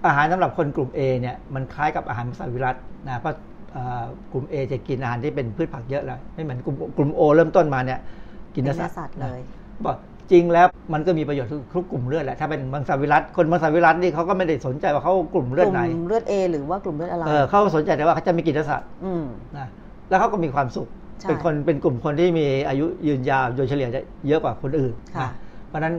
[0.05, 2.75] อาหารสำหรับคนกลุ่ม A เนี่ยมันคล้ายกับอาหารมังสวิรัต
[3.07, 3.35] นะเพราะ
[3.71, 7.99] เอ่อกลุ่ม A จะกินอาหารที่เป็นพืชผักเยอะเลยไม่เหมือนกลุ่มกลุ่ม O เริ่มต้นมาเนี่ย
[8.55, 9.95] กินเนื้อสัตว์กินเนื้อสัตว์เลยนะบอก
[10.31, 19.25] จริงแล้วมันก็มีประโยชน์ทุกกลุ่มเลือดแหละถ้าเป็นมังสวิรัตคนมังสวิรัตนี่เขาก็ไม่ได้สนใจว่าเขากลุ่มเลือดไหนกลุ่มเลือด A หรือว่ากลุ่มเลือดอะไรเออเขาสนใจแต่ว่าเขาจะไม่กินเนื้อสัตว์อืม
[19.57, 19.67] นะ
[20.09, 25.31] แล้วเขาก็มีความสุขใช่ เป็นคนเป็นกลุ่มคนที่มีอายุยืนยาวโดยเฉลี่ยจะเยอะกว่าคนอื่นค่ะนะ
[25.67, 25.93] เพราะฉะนั้น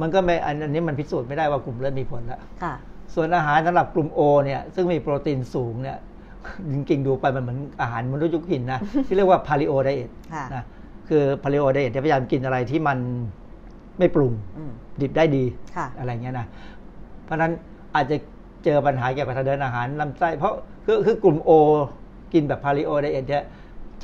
[0.00, 2.74] มันก็ไม่อันอันนี้มันพิสูจน์ไม่ได้ว่ากลุ่มเลือดมีผลแล้วค่ะ
[3.14, 5.98] ส่วนอาหารสำหรับกลุ่มโอเนี่ยซึ่งมีโปรตีนสูงเนี่ย
[6.72, 10.64] จริงๆดูไปมันเหมือนอาหารมนุษย์ยุคหินนะที่เรียกว่าพาลิโอไดเอทค่ะนะ
[11.08, 12.98] คือ paleo diet พยายามกินอะไรที่มัน
[13.98, 15.44] ไม่ปรุงอืมดิบได้ดี
[15.76, 16.46] ค่ะอะไรเงี้ยนะ
[17.24, 17.52] เพราะฉะนั้น
[17.94, 18.16] อาจจะ
[18.64, 20.54] เจอปัญหาเกี่ยวกับทางเดินอาหารลำไส้เพราะ
[20.86, 21.50] คือคือกลุ่มโอ
[22.32, 23.44] กินแบบ paleo diet เนี่ย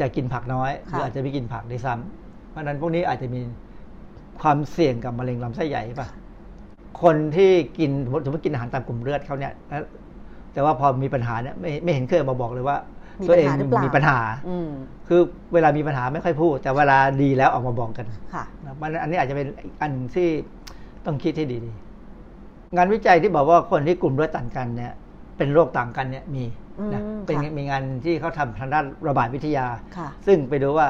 [0.01, 3.41] จะกินผักน้อยหรืออาจจะไม่กินผักด้วยซ้ำเพราะฉะนั้นพวกนี้อาจจะมี
[4.41, 6.09] ความเสี่ยงกับมะเร็งลำไส้ใหญ่ป่ะ
[7.03, 9.83] คนที่กินสมมติสมมติกินอาหารตามกลุ่มเลือดเขาเนี่ยแล้ว
[10.53, 12.77] แต่ว่าพอมีปัญหาเนี่ยไม่ไม่เห็นเคยมาบอกเลยว่า
[13.21, 14.19] มีตัวเองปัญหาหรือเปล่ามีมีปัญหา
[14.49, 14.69] อืม
[15.09, 15.21] คือ
[15.55, 20.29] เวลามีปัญหาไม่ค่อยพูด แต่เวลาดีแล้วออกมาบอกกันค่ะนะมันอันนี้อาจจะเป็นอีกอันที่
[21.07, 24.93] ต้องคิดให้ดีๆงานวิจัยที่บอกว่าคนที่กลุ่มเลือดต่างกันเนี่ย
[25.37, 26.45] เป็นโรคต่างกันเนี่ยมี
[26.93, 29.67] นะอืมเป็นค่ะมีงานที่เขาทำทางด้านระบาดวิทยา
[29.97, 30.89] ค่ะซึ่งไปดูว่า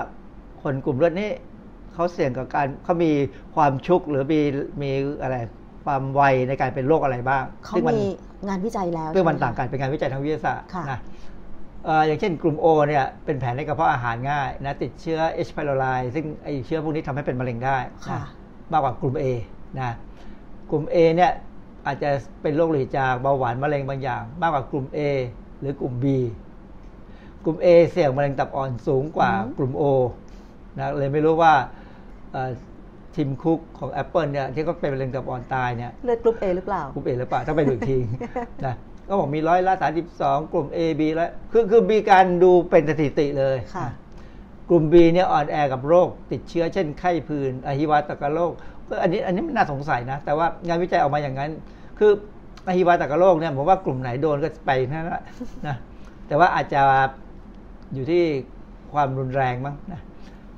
[0.63, 1.31] คนกลุ่มเลือดนี้
[1.95, 3.13] เขาเสี่ยงกับการเขามี
[3.55, 4.41] ความชุกหรือมี
[4.83, 4.91] มี
[5.23, 5.37] อะไร
[5.85, 8.09] ความไวในการเป็นโรคอะไรบ้างเขาซึ่งมันมี
[8.49, 10.99] งานวิจัยแล้วซึ่งมันใช่ไหต่างกันเป็นงานวิจัยทางวิทยาศาสตร์ค่ะนะ
[11.85, 15.51] เอ่ออย่างเช่นกลุ่ม O เนี่ยเป็นแผลในกระเพาะอาหารง่ายนะติดเชื้อ H.
[15.57, 18.29] pylori ซึ่งไอเชื้อพวกนี้ทำให้เป็นมะเร็งได้ค่ะนะ
[18.73, 19.25] มากกว่ากลุ่ม A
[19.79, 19.95] นะ
[20.71, 21.33] กลุ่ม A เนี่ย
[21.87, 22.11] อาจจะ
[22.43, 24.99] เป็นโรคโลหิตจางเบาหวานมะเร็งบางอย่าง มากกว่ากลุ่ม A
[25.61, 26.07] หรือกลุ่ม B
[27.45, 29.83] กลุ่ม A เสี่ยงมะเร็งตับอ่อนสูงกว่าอืมกลุ่ม O
[30.79, 31.53] นะเลยไม่รู้ว่า
[32.33, 32.51] เอ่อ
[33.15, 37.99] ทีมคุกของ Apple เนี่ยที่เขาเป็นมะเร็งตับอ่อนตายเนี่ยเลือดกรุ๊ปเอหรือเปล่ากลุ่มเอหรือเปล่าถ้าไปดูอีกที
[38.67, 38.75] นะ
[39.09, 43.89] ก็บอกมีร้อยละสาสิบสองกลุ่ม A B แล้วคือคือมีการดูเป็นสถิติเลยค่ะ
[44.71, 48.53] กลุ่ม B เนี่ยอ่อนแอกับโรค ติดเชื้อเช่นไข้ผื่นอหิวาตกโรค
[48.89, 51.51] ก็อันนี้อันนี้มันน่าสงสัยนะ แต่ว่างานวิจัยออกมาอย่างนั้น
[51.99, 52.13] คือ
[52.67, 55.23] อหิวาตกโรคเนี่ยผมว่ากลุ่มไหนโดนก็ไปนั่นแหละ
[55.67, 55.77] นะ
[56.27, 56.81] แต่ว่าอาจจะ
[57.95, 58.23] อยู่ที่
[58.95, 60.01] ความรุนแรงมั้งนะ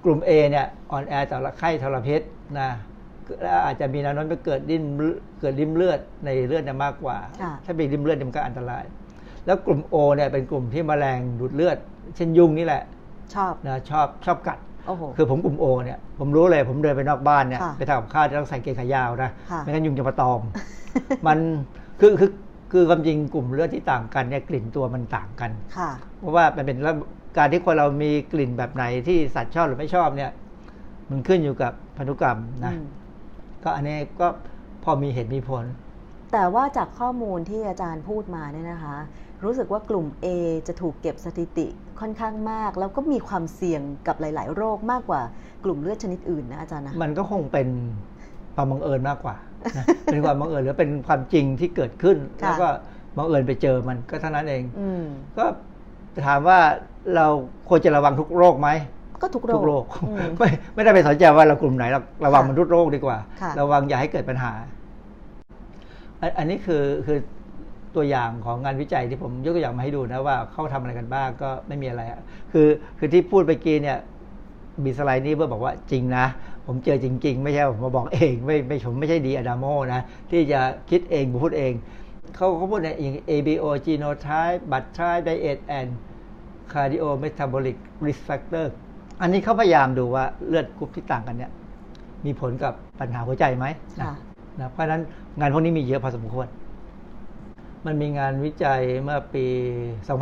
[0.05, 2.23] กลุ่ม A เนี่ยอ่อนแอต่อไข้ทรพิษ
[2.61, 2.71] นะ
[3.43, 4.83] แล้วอาจจะมีแนวโน้มไปเกิดดิ้น
[5.41, 8.85] เกิดริมเลือดในเลือดเนี่ยมากกว่าค่ะถ้าเป็นริมเลือดเนี่ยมันก็อันตราย
[9.47, 11.77] แล้วกลุ่ม O เนี่ยเป็นกลุ่มที่แมลงดูดเลือด
[12.17, 12.83] เช่นยุงนี่แหละ
[13.35, 20.41] ชอบนะชอบชอบกัดโอ้โหคือผมกลุ่มโอเนี่ยผมรู้เลยผมเดินไปนอกบ้านเนี่ยค่ะไปทำกับข้าวจะต้องใส่เกงขายาวนะค่ะไม่งั้นยุงจะมาตอม
[21.27, 21.39] มัน
[22.01, 22.31] คือคือ
[22.73, 26.97] คือความจริงกลุ่มเลือดที่ต่างกันเนี่ยกลิ่นตัวมันต่างกันค่ะ เพราะว่ามันเป็นแล้ว
[27.39, 30.31] การที่คนเรามีกลิ่นแบบไหนที่สัตว์ชอบหรือไม่ชอบเนี่ย
[31.11, 32.85] มันขึ้นอยู่กับพันธุกรรมนะอืม
[33.65, 34.27] ก็อันนี้ก็
[34.85, 35.65] พอมีเหตุมีผล
[36.33, 38.97] แต่ว่าจากข้อมูลที่อาจารย์พูดมาเนี่ยนะคะ
[39.45, 40.27] รู้สึกว่ากลุ่ม A
[40.69, 41.67] จะถูกเก็บสถิติ
[42.01, 45.23] ค่อนข้างมาก แล้วก็มีความเสี่ยงกับหลาย ๆ โรคมากกว่า
[45.65, 47.69] กลุ่มเลือดชนิดอื่นนะอาจารย์นะมันก็คงเป็น
[48.55, 49.48] ความบังเอิญมากกว่านะ
[50.05, 52.69] เป็นความบังเอิญหรือเป็นความจริงที่เกิดขึ้นค่ะแล้วก็
[53.17, 55.05] บังเอิญไปเจอมันก็เท่านั้นเองอืม
[55.39, 55.45] ก็
[56.27, 56.59] ถามว่า
[57.17, 57.27] เรา
[57.69, 58.69] ควรจะระวังทุกโรคไหม
[59.23, 64.53] ก็ทุกโรทุคกโรคอืมไม่ไม่ได้ไปสนใจว่าเรากลุ่มไหนเราระวังค่ะมันทุกโรคดีกว่าค่ะระวังอย่าให้เกิดปัญหา
[66.21, 67.19] อันอันนี้คือคือ
[67.97, 72.21] ตัวอย่างของงานวิจัยที่ผมยกตัวอย่างมาให้ดูนะว่าเขาทำอะไรกันบ้างก็ไม่มีอะไรอะ
[72.53, 73.99] คือคือที่พูดไปกี้เนี่ย
[74.85, 76.25] มีสไลด์นี้เพื่อบอกว่าจริงนะ
[76.71, 79.65] ผมเจอจริง ๆ ไม่ใช่ผมมาบอกเอง ไม่ไม่ผมไม่ใช่ดีอะดาโม
[79.95, 80.61] นะที่จะ
[80.91, 81.73] คิดเองพูดเอง
[82.35, 85.91] เขาเขาพูดในอย่าง ABO genotype blood type diet and
[86.73, 88.67] cardio metabolic risk factor
[89.21, 91.51] อันนี้เขาพยายามดูว่าเลือดกรุ๊ปที่ต่างกันเนี่ย
[92.25, 93.67] มีผลกับปัญหาหัวใจไหม
[94.01, 94.15] นะค่ะ
[94.61, 95.03] นะเพราะฉะนั้น
[95.39, 96.47] งานพวกนี้มีเยอะพอสมควร
[97.87, 99.45] มันมีงานวิจัยเมื่อปี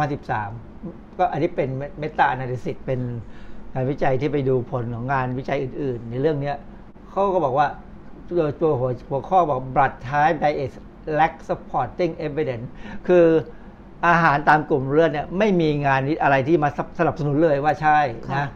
[0.00, 1.68] 2013 ก็อันนี้เป็น
[1.98, 3.00] เมตา a นาลิซิสเป็น
[3.76, 6.56] งานวิจัยที่ไปดูผลของงานวิจัยอื่น ๆ ในเรื่องเนี้ย
[7.10, 7.66] เขาก็บอกว่า
[8.28, 10.72] ตัวตัวหัวหัวข้อบอก blood type diet
[11.18, 12.66] lack supporting evidence
[13.08, 13.24] คือ
[14.06, 16.68] อาหารตามกลุ่มเลือดเนี่ยไม่มีงานอะไรที่มา
[16.98, 17.98] สนับสนุนเลยว่าใช่
[18.28, 18.48] ค่ะนะ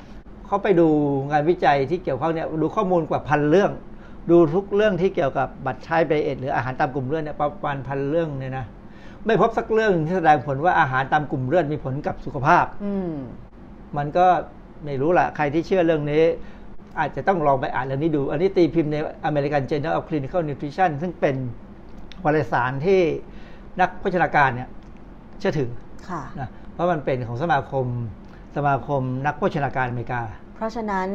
[0.47, 0.89] เขาไปดู
[1.31, 3.71] งานวิจัยที่เกี่ยวข้องเนี่ยดูข้อมูลกว่าพันเรื่อง
[4.31, 8.65] ดูทุกเรื่องที่เกี่ยวกับบัตรใช้ไดเอทหรืออาหารตามกลุ่มเลือดเนี่ยประมาณพันเรื่องเนี่ยนะ
[9.27, 13.15] ไม่พบสักเรื่องที่แสดงผลว่าอาหารตามกลุ่มเลือดมีผลกับสุขภาพ อืม
[13.97, 14.27] มันก็
[14.85, 16.23] ไม่รู้ละใครที่เชื่อเรื่องนี้
[16.99, 18.97] อาจจะต้องลองไปอ่านเรื่องนี้ดู อันนี้ตีพิมพ์ใน
[19.29, 21.37] American Journal of Clinical Nutrition ซึ่งเป็น
[22.25, 23.01] วารสารที่
[23.81, 24.69] นักโภชนาการเนี่ย
[25.39, 25.71] เชื่อถือ
[26.09, 27.87] ค่ะนะเพราะมันเป็นของสมาคม
[28.57, 30.23] สมาคมนักโภชนาการอเมริกา
[30.55, 31.09] เพราะฉะนั้น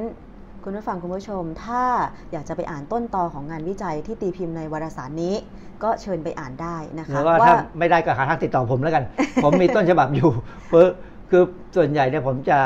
[0.64, 1.84] คุณผู้ฟังคุณผู้ชม ถ้า
[2.32, 5.36] อยากจะไปอ่านต้นตอของงานวิจัยที่ตีพิมพ์ในวารสารนี้
[5.84, 9.04] ก็เชิญไปอ่านได้นะหรืคะอว่าถ้าไม่ได้ก็หาทางติดต่อผมแล้วกัน
[9.44, 10.30] ผมมีต้นฉบับอยู่
[10.68, 10.82] เพราะ
[11.30, 11.44] คือ
[11.76, 12.60] ส่วนใหญ่เนี่ยผมจะ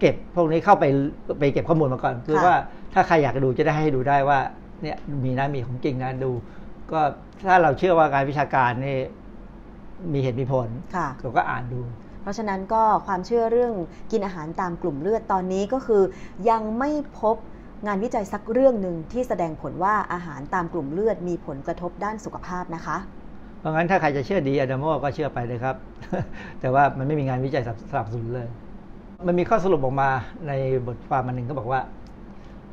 [0.00, 0.84] เก็บพวกนี้เข้าไป
[1.38, 2.54] ไปเก็บข้อมูลมาก่อน คือว่า
[2.94, 4.38] ถ้าใครอยากดูจะได้ให้ดูได้ว่า
[4.82, 6.30] เนี่ยมีนะมีของจริงนะดู
[6.92, 7.00] ก็
[7.46, 8.98] ถ้าเราเชื่อว่าการวิชาการนี่
[10.12, 11.80] มีเหตุมีผลค่ะเราก็อ่านดู
[12.22, 13.72] เพราะฉะนั้นก็ความเชื่อเรื่อง
[14.12, 16.02] กินอาหารตามกลุ่มเลือดตอนนี้ก็คือ
[16.50, 16.90] ยังไม่
[17.20, 17.36] พบ
[17.86, 22.96] งานวิจัยสักเรื่องหนึ่งที่แสดงผลว่าอาหารตามกลุ่มเลือดมีผลกระทบด้านสุขภาพนะคะ
[23.60, 25.76] เพราะงั้นถ้าใครจะเชื่อดีอะดามโมก็เชื่อไปเลยครับ
[26.60, 28.48] แต่ว่ามันไม่มีงานวิจัยสนับสนุนเลย
[29.26, 30.10] มันมีข้อสรุปออกมา
[30.48, 30.52] ใน
[30.86, 31.80] บทความมันหนึ่งก็บอกว่า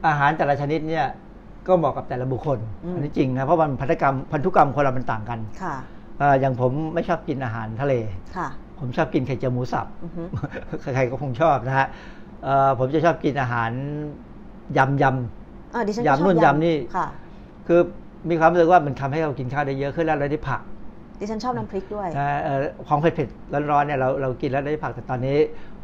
[0.07, 1.05] อาหารแต่ละชนิดเนี่ย
[1.67, 5.75] ก็เหมาะกับแต่ละบุคคลอืมอันนี้จริงนะเพราะมันพันธุกรรมพันธุกรรมคนเรามันต่างกันค่ะ
[6.21, 7.93] อ่าอย่างผมไม่ชอบกินอาหารทะเล
[8.35, 8.47] ค่ะ
[8.79, 10.23] ผมชอบกินไข่เจียวหมูสับอือฮึ
[10.81, 11.87] ใครๆก็คงชอบนะฮะ
[12.43, 13.71] เอ่อผมจะชอบกินอาหาร
[14.77, 15.05] ยำย
[15.73, 17.79] อ่าดิฉันก็ยำชอบนู่นยำนี่ค่ะำคือ
[18.29, 20.61] มีความรู้สึกว่ามันทำให้เรากินข้าวได้เยอะขึ้นแล้วเราได้ผัก
[21.19, 25.37] ดิฉันชอบน้ำพริกด้วยนะเอ่อของเผ็ดๆร้อนๆเนี่ยเราเรากินแล้วได้ผักแต่ตอนนี้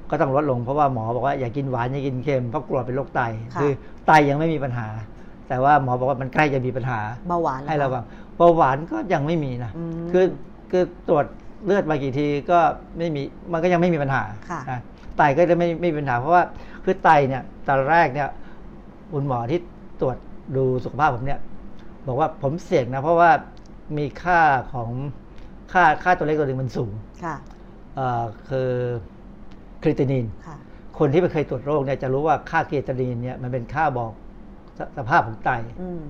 [0.09, 3.21] ก็ต้องลดลงเพราะว่าหมอบอกว่าอย่ากินหวานอย่ากินเค็มเพราะกลัวเป็นโรคไต
[3.55, 3.63] ค่ะอ
[4.07, 4.87] ไตยังไม่มีปัญหา
[5.47, 8.03] แต่ว่าหมอบอกว่ามันใกล้จะมีปัญหาเบาหวานเหอให้คระวัง
[8.37, 10.25] เบาหวานก็ยังไม่มีนะอืมคือ
[10.71, 11.25] คือตรวจ
[11.65, 12.59] เลือดมากี่ทีก็
[12.97, 14.79] ไม่มีมันก็ยังไม่มีปัญหาค่ะนะ
[15.17, 16.43] ไตก็จะไม่ไม่มีปัญหาเพราะว่า
[16.83, 18.29] คือไตเนี่ยตอนแรกเนี่ย
[19.13, 19.59] คุณหมอที่
[20.01, 20.17] ตรวจ
[20.57, 21.39] ดูสุขภาพผมเนี่ย
[22.07, 23.31] บอกว่าผมเสี่ยงนะ เพราะว่า
[23.97, 24.39] มีค่า
[24.73, 24.89] ของ
[25.73, 26.91] ค่าค่าตัวเลขตัวหนึ่งมันสูง
[27.23, 27.35] ค่ะ
[27.95, 28.71] เอ่อคือ
[29.16, 29.16] ค
[29.87, 30.57] รีตินินค่ะ
[30.99, 34.11] คนที่ไม่เคยตรวจโรคเนี่ยจะรู้ว่าค่าครีตินินเนี่ยมันเป็นค่าบอก
[34.77, 35.49] สสภาพของไต
[35.81, 36.01] อืม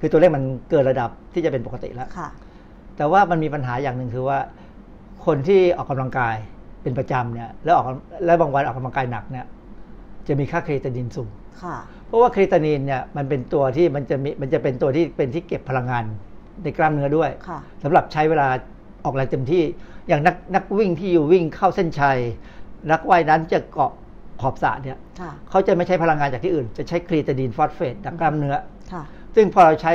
[0.00, 2.28] คือตัวเลขมันเกินระดับที่จะเป็นปกติแล้วค่ะ
[2.96, 4.38] แต่ว่ามันมีปัญหาอย่างหนึ่งคือว่า
[5.26, 6.34] คนที่ออกกำลังกาย
[6.82, 7.86] เป็นประจำเนี่ย แล้วออก
[8.24, 9.46] แล้วบางวันออกกำลังกายหนักเนี่ย
[10.26, 11.30] จะมีค่าครีตินินสูง
[11.62, 11.76] ค่ะ
[12.06, 16.04] เพราะว่าครีตานินเนี่ยมันเป็นตัวที่มันจะมีมันจะเป็นตัวที่เป็นที่เก็บพลังงาน
[16.62, 18.48] ในกล้ามเนื้อด้วยค่ะสำหรับใช้เวลา
[19.04, 19.64] ออกแรงเต็มที่
[20.08, 22.18] อย่างนักนักวิ่งที่อยู่วิ่งเข้าเส้นชัย
[22.90, 23.92] นักว่ายน้ำจะเกาะ
[24.40, 28.56] ขอบสระเนี่ยค่ะเขาจะไม่ใช้พลังงานจากที่อื่น จะใช้ครีตานินฟอสเฟตจากกล้ามเนื้อ
[28.92, 29.02] ค่ะ
[29.34, 29.92] ซึ่งพอเราใช้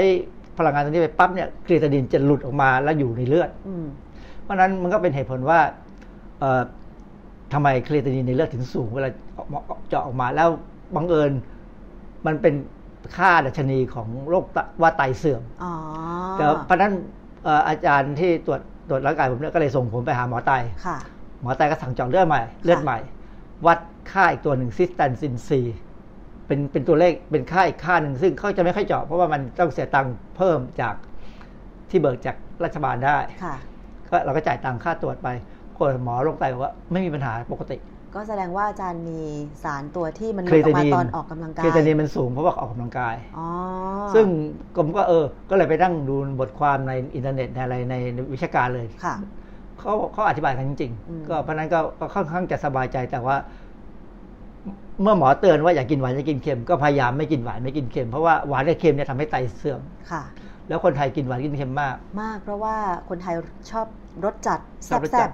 [0.57, 3.85] พลังงานตรงนี้ไปปั๊บเนี่ย creatinine จะหลุดออกมาแล้วอยู่ในเลือดอืม
[4.43, 5.59] เพราะฉะนั้นมันก็เป็นเหตุผลว่า
[6.39, 6.61] เอ่อ
[7.53, 9.59] ทำไม creatinine ในเลือดถึงสูงเวลาออกมา
[9.89, 10.49] เจาะออกมาแล้ว
[10.95, 11.31] บังเอิญ
[12.25, 12.53] มันเป็น
[13.17, 15.73] ค่าดัชนีของโรคแต่ว่าไตเสื่อมอ๋อ
[16.33, 16.93] แต่เพราะฉะนั้น
[17.43, 20.51] เอ่ออาจารย์ที่ตรวจตรวจร่างกายผมเนี่ยก็เลยส่งผมไปหาหมอไต
[20.85, 20.97] ค่ะ
[21.41, 22.97] หมอไตก็สั่งเจาะเลือดใหม่เลือดใหม่
[23.65, 23.79] วัด
[24.11, 25.61] ค่าอีกตัวหนึ่งซิสแตนซินซี
[26.47, 30.95] เป็นเป็นตัวเลขเป็นค่าอีกค่าหนึ่งซึ่งเขาจะไม่ค่อยเจาะเพราะว่ามันต้องเสียตังค์เพิ่มจาก
[31.89, 33.55] ที่เบิกจากรัฐบาลได้ค่ะ
[34.09, 35.27] ก็เราก็จ่ายตังค่าตรวจไป
[35.69, 37.77] ปรากฏหมอโรคไตบอกว่าไม่มีปัญหาปกติ
[38.15, 39.21] ก็แสดงว่าอาจารย์มี
[39.63, 43.47] สารตัวที่มันหคลุรีดออกมาตานินตอนออกกำลังกาย creatinine มันสูงเพราะว่าออกกำลังกายอ๋อ
[44.13, 44.25] ซึ่ง
[44.77, 47.95] ผมก็เออ ก็เลยไปนั่งดูบทความในอินเทอร์เน็ตในอะไรใน
[48.33, 49.15] วิชาการเลยค่ะ
[49.79, 53.35] เขาเขาอธิบายกันจริงอืมๆก็เพราะฉะนั้นก็ก็ค่อนข้างจะสบายใจแต่ว่า
[55.01, 60.23] เมื่อหมอเตือนว่าอย่ากินหวานอย่ากินเค็มก็พยายามไม่กินหวานไม่กินเค็มเพราะว่าหวานกับเค็มเนี่ยทำให้ไตเสื่อมค่ะ
[60.67, 62.75] แล้วคนไทยกินหวานกินเค็มมาก มาก เพราะว่า
[63.09, 63.33] คนไทย
[63.71, 63.87] ชอบ
[64.25, 64.59] รสจัด
[64.89, 65.31] ชอบรสแซ่จับด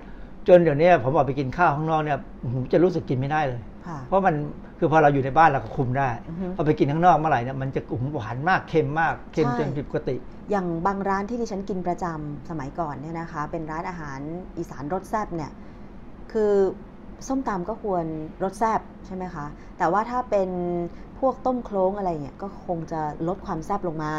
[0.47, 2.19] จนเดี๋ยวนี้ผมออกไปกินข้าวข้างนอกเนี่ย
[2.53, 4.35] ผมจะรู้สึกกินไม่ได้เลยๆค่ะเพราะมัน
[4.84, 10.15] คือพอเราอยู่ในบ้านเราก็คุมได้อือฮึพอไปกินข้างนอกเมื่อไหร่เนี่ยมันจะกลุ่มหวานมากเค็มมากเค็มใช่จนผิดปกติ
[10.51, 14.19] อย่างบางร้านที่ดิฉันกินประจำสมัยก่อนเนี่ยนะคะ เป็นร้านอาหาร
[14.57, 15.51] อีสานรสแซ่บเนี่ย
[16.31, 16.53] คือ
[17.27, 18.05] ส้มตำก็ควร
[18.43, 19.45] รสแซ่บใช่ไหมคะ
[19.77, 20.49] แต่ว่าถ้าเป็น
[21.19, 24.13] พวกต้มโคล้งอะไรเนี่ยก็คงจะลดความแซ่บลงมา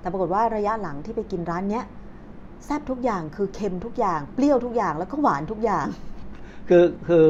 [0.00, 1.84] แต่ปรากฏว่าระยะหลังที่ไปกินร้านเนี้ย
[2.64, 5.86] แซ่บทุกอย่างคือเค็มทุกอย่าง เปรี้ยวทุกอย่างแล้วก็หวานทุกอย่าง
[6.68, 7.24] คือคือ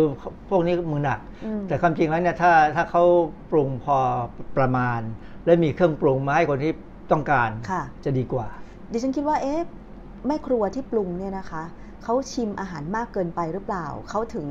[0.50, 3.02] พวกนี้มือหนักอืมแต่ความจริงแล้วเนี่ยถ้าถ้าเขา
[3.50, 3.98] ปรุงพอ
[4.56, 5.00] ประมาณ
[5.46, 6.72] และมีเครื่องปรุงมาให้คนที่
[7.12, 8.46] ต้องการค่ะจะดีกว่า
[8.92, 9.60] ดิฉันคิดว่าเอ๊ะ
[10.26, 11.62] แม่ครัวที่ปรุงเนี่ยนะคะ
[12.04, 14.46] เขาชิมอาหารมากเกินไปหรือเปล่าเขาถึง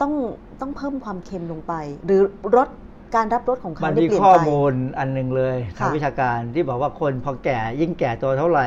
[0.00, 0.12] ต้อง
[0.60, 1.72] ต้องเพิ่มความเค็มลงไป
[2.06, 2.22] หรือ
[2.56, 2.68] รส
[3.14, 8.66] การรับรสของเขามันได้มีเปลี่ยนข้อไปมูลอันหนึ่งเลยทางค่ะวิชาการที่บอกว่าคนพอแก่ยิ่งแก่ตัวเท่าไหร่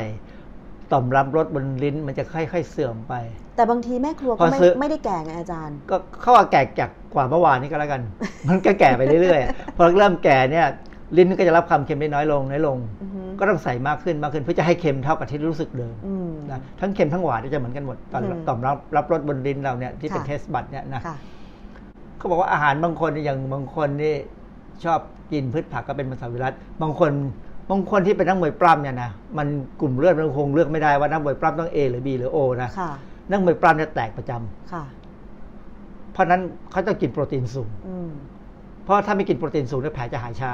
[0.91, 3.13] ต่อมรับรสบนลิ้นมันจะค่อยๆเสื่อมไป
[3.55, 8.01] แต่บางทีแม่ครัวพก็อไม่ซื้อไม่ได้แก่ไงอาจารย์ ก็เข้าว่าแก่จากกว่าเมื่อวานนี้ก็แล้วกัน
[8.47, 10.67] มันก็แก่ไปเรื่อยๆพอเริ่มแก่เนี่ย
[11.17, 21.15] ลิ้นก็จะรับความเค็มได้น้อยลงน้อยลงอือฮึก็ต้องใส่มากขึ้นมากขึ้นเพื่อจะให้เค็มเท่ากับที่รู้สึกเดิมอืมนะทั้งเค็มทั้งหวานจะเหมือนกันหมดตอนอืมต่อมรับรับรสบนลิ้นเราเนี่ยที่เป็นค่ะเทสบัตเนี่ยนะค่ะ
[22.17, 24.15] เขาบอกว่าอาหารบางคนเนี่ยอย่างบางคนนี่
[24.85, 24.99] ชอบ
[25.31, 27.11] กินพืชผักก็เป็นมังสวิรัตบางคน
[27.69, 29.47] บางคนที่เป็นนักมวยปล้ำเนี่ยนะมัน
[29.81, 32.91] กลุ่มเลือดมันคงเลือกไม่ได้ว่านักมวยปล้ำต้อง A หรือ B หรือ O นะค่ะ
[33.29, 34.83] นักมวยปล้ำเนี่ยแตกประจำค่ะ
[36.13, 36.41] เพราะฉะนั้น
[36.71, 38.11] เขาต้องกินโปรตีนสูงอืม
[38.83, 40.51] เพราะถ้าไม่กินโปรตีนสูงเนี่ยแผลจะหายช้า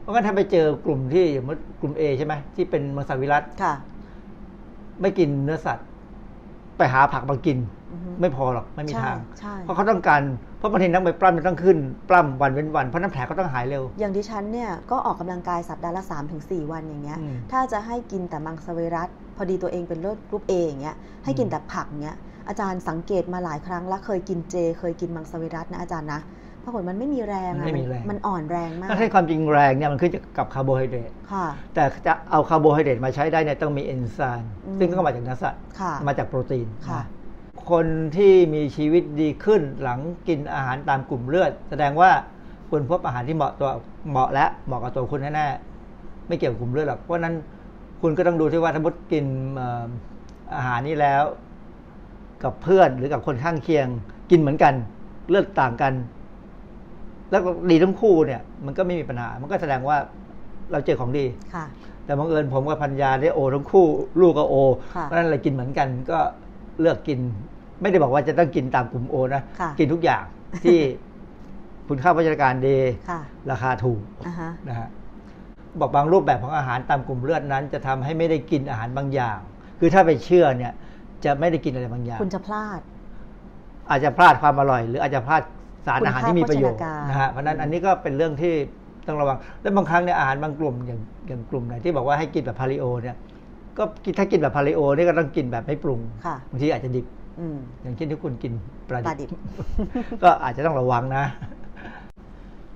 [0.00, 3.74] เพราะงั้นถ้าไปเจอกลุ่มที่อย่างว่ากลุ่ม A ใช่ไหมที่เป็นมังสวิรัตค่ะ
[5.00, 5.86] ไม่กินเนื้อสัตว์
[6.78, 7.58] ไปหาผักมากิน
[7.92, 10.22] อือฮึไม่พอหรอกไม่มีใช่ทางใช่เพราะเขาต้องการ
[10.58, 11.76] เพราะบางทีนักมวยปล้ำมันต้องขึ้น
[12.08, 22.16] ปล้ำวันเว้นวันเพราะนั้นแผลก็ต้องหายเร็ว อย่างดิฉันเนี่ยก็ออกกำลังกายสัปดาห์ละ3-4ถึงวันอย่างเงี้ยอืมถ้าจะให้กินแต่มังสวิรัตพอดีตัวเองเป็นเลือดกรุ๊ปเออย่างเงี้ยให้กินอืมแต่ผักเงี้ย
[22.48, 26.20] อาจารย์สังเกตมาหลายครั้งแล้วเคยกินเจ เคยกินมังสวิรัตนะอาจารย์นะ
[26.64, 37.04] ปรากฏมันไม่มีแรงมันอะไม่มีแรงมันอ่อนแรงมากถ้าใช้ความจริงแรงเนี่ยมันขึ้นกับคาร์โบไฮเดรตค่ะแต่จะเอาคาร์โบไฮเดรตมาใช้ได้เนี่ยต้องมีเอนไซม์อืมซึ่งก็มาจากเนื้อสัตว์ค่ะมาจากโปรตีนค่ะนะ
[37.70, 37.86] คน
[38.16, 42.10] ที่มีชีวิตดีขึ้นหลังกินอาหารตามกลุ่มเลือด แสดงว่า
[42.70, 43.70] คุณพบอาหารที่เหมาะตัว
[44.10, 47.34] เหมาะและเหมาะกับตัวคุณแน่ๆไม่เกี่ยวกับกลุ่มเลือดหรอกเพราะฉะนั้น
[48.02, 49.24] คุณก็ต้องดูที่ว่าถ้ามุดกิน
[49.56, 49.86] เอ่อ
[50.56, 51.22] อาหารนี้แล้ว
[52.42, 53.86] กับเพื่อนหรือกับคนข้างเคียง
[54.30, 54.74] กินเหมือนกัน
[55.28, 55.92] เลือดต่างกัน
[57.32, 59.96] แล้วก็ดีทั้งคู่เนี่ย มันก็ไม่มีปัญหา มันก็แสดงว่า
[60.72, 61.64] เราเจอของดีค่ะ
[62.04, 63.86] แต่บังเอิญผมกับพัญญาได้โอทั้งคู่
[64.20, 64.54] ลูกก็โอ
[64.94, 66.18] ค่ะเพราะฉะนั้นเรากินเหมือนกันก็
[66.80, 67.18] เลือกกิน
[67.80, 70.24] ไม่ได้บอกว่าจะต้องกินตามกลุ่มโอนะค่ะกินทุกอย่าง
[70.64, 70.78] ที่
[71.88, 72.78] คุณค่าพัฒนาการดี
[73.10, 73.20] ค่ะ
[73.50, 74.88] ราคาถูกอ่าฮะนะฮะ
[75.80, 79.38] บอกบางรูปแบบของอาหารตามกลุ่มเลือดนั้น จะทำให้ไม่ได้กินอาหารบางอย่าง
[79.80, 80.72] คือถ้าไปเชื่อเนี่ย
[81.24, 82.80] จะไม่ได้กินอะไรบางอย่าง คุณจะพลาด
[83.90, 85.42] อาจจะพลาดความอร่อย หรืออาจจะพลาด
[85.86, 88.52] สารคุณอาหารค่าที่มีประโยชน์โภชนาการนะฮะเพราะฉะนั้นอันนี้ก็เป็นเรื่องที่
[89.06, 93.16] ต้องระวัง และบางครั้งเนี่ยอาหารบางกลุ่มอย่างอย่างกลุ่มไหนที่บอกว่าให้กินแบบพาลิโอเนี่ย
[93.78, 97.06] ก็กินถ้ากินแบบพาลิโอนี่ก็ต้องกินแบบไม่ปรุงค่ะบางทีอาจจะดิบ
[97.40, 98.52] อืมอย่างเช่นที่คุณกิน
[98.88, 99.30] ปลาปลาดิดิบบ
[100.22, 101.24] ก็อาจจะต้องระวังนะ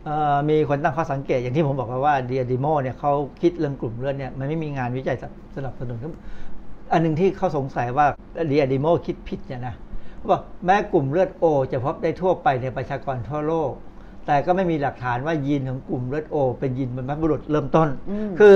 [0.04, 5.16] เอ่อมีคนตั้งข้อสังเกตอย่างที่ผมบอกว่าเดียดิโมเนี่ยเขาคิดเรื่องกลุ่มเลือดเนี่ยมันไม่มีงานวิจัย
[5.56, 5.98] สนับสนุน
[6.92, 8.06] อันหนึ่งที่เขาสงสัยว่า
[8.48, 9.85] เดียดิโมคิดผิดเนี่ยนะเขา
[10.30, 13.72] บอกแม้กลุ่มเลือดโอ จะพบได้ทั่วไปในประชากรทั่วโลก
[14.26, 18.54] แต่ก็ไม่มีหลักฐานว่ายีนของกลุ่มเลือดโอ เป็นยีนบรรพบุรุษเริ่มต้นอืมคือ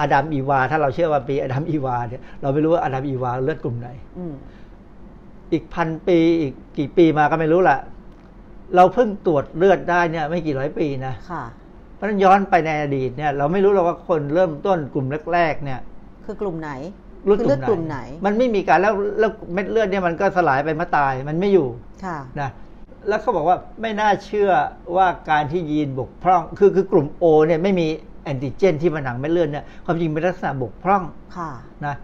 [0.00, 3.88] อดัมอีวา ถ้าเราเชื่อว่าปีอดัมอีวาเนี่ยเราไม่รู้ว่าอดัมอีวาเลือดกลุ่มไหน
[4.18, 4.34] อืม
[5.52, 7.78] อีกพันปีอีกกี่ปีมาก็ไม่รู้ละ
[8.76, 11.44] เราเพิ่งตรวจเลือดได้เนี่ย ไม่กี่ร้อยปีนะค่ะ
[11.94, 15.80] เพราะฉะนั้นย้อนไปในอดีตเนี่ย เราไม่รู้หรอกว่าคนเริ่มต้นกลุ่มแรกๆเนี่ย
[16.24, 16.70] คือกลุ่มไหน
[17.24, 21.68] เลือดคืกเลืลุ่อดมกลุ่มไหน มันไม่มีการแล้วแล้วเม็ดเลือดเนี่ยมันก็สลายไปมาตายมันไม่อยู่
[22.04, 22.50] ค่ะนะ
[23.08, 24.50] แล้วเขาบอกว่าไม่น่าเชื่อ
[24.96, 27.86] ว่าการที่ยีนบกพร่อง คือคือกลุ่ม O เนี่ยไม่มี
[28.24, 31.02] แอนติเจนที่ผนังเม็ดเลือดเนี่ยความจริงเป็นลักษณะบกพร่อง
[31.36, 31.50] ค่ะ
[31.86, 31.94] นะ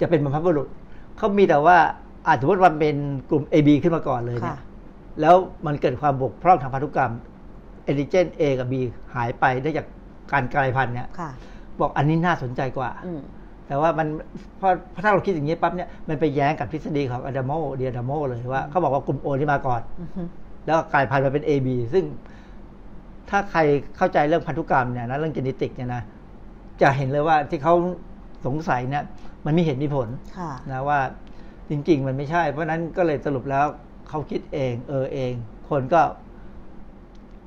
[0.00, 0.68] จะเป็นบรรพบุรุษ
[1.16, 1.76] เขามีแต่ว่า
[2.26, 2.96] อาจสมมติว่าเป็น
[3.30, 4.60] กลุ่ม AB ขึ้นมาก่อนเลยเนี่ค่ะย
[5.20, 5.34] แล้ว
[5.66, 7.12] มันเกิดความบกพร่องทางพันธุกรรม
[7.84, 8.74] แอนติเจน A กับ B
[9.14, 9.86] หายไปเนื่องจาก
[10.32, 11.30] การกลายพันธุ์เนี่ยค่ะ
[11.80, 13.20] บอกอันนี้น่าสนใจกว่าอืม
[13.68, 14.06] แต่ว่ามัน
[14.58, 20.22] เพราะเพราะถ้าเราคิดอย่างนี้ปั๊บเนี่ยมันไปแย้งกับทฤษฎีของอดามโมเดียดามโมเลยว่าเขาบอกว่ากลุ่ม O ที่มาก่อนอือฮึ
[20.66, 22.04] แล้วก็กลายพันธุ์มาเป็น AB ซึ่ง
[23.30, 23.60] ถ้าใคร
[23.96, 26.02] เข้าใจเรื่องพันธุกรรมเนี่ยนะเรื่องเจเนติกเนี่ยนะ
[26.82, 27.74] จะเห็นเลยว่าที่เขา
[28.46, 29.04] สงสัยเนี่ย
[29.46, 30.08] มันมีเหตุมีผล
[30.38, 31.00] ค่ะนะว่า
[31.70, 33.66] จริง ๆ มันไม่ใช่ เพราะฉะนั้นก็เลยสรุปแล้ว
[34.08, 35.32] เขาคิดเอง เออเอง
[35.70, 36.02] คนก็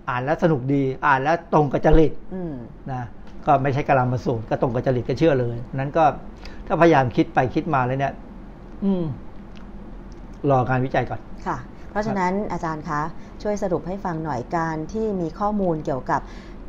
[0.09, 2.53] อ่านแล้วสนุกดี อ่านแล้วตรงกับจริตอืม
[2.91, 3.03] นะ
[3.49, 6.03] ก็ไม่ใช่กะลามาสูตรก็ตรงกับจริตก็เชื่อเลย นั้นก็
[6.67, 8.13] ถ้าพยายามคิดไปคิดมาเลยเนี่ย
[8.85, 9.03] อืม
[10.49, 11.57] รอการวิจัยก่อนค่ะ
[11.89, 13.01] เพราะฉะนั้นอาจารย์คะ
[13.41, 16.21] ช่วยสรุปให้ฟังหน่อยการที่มีข้อมูลเกี่ยวกับ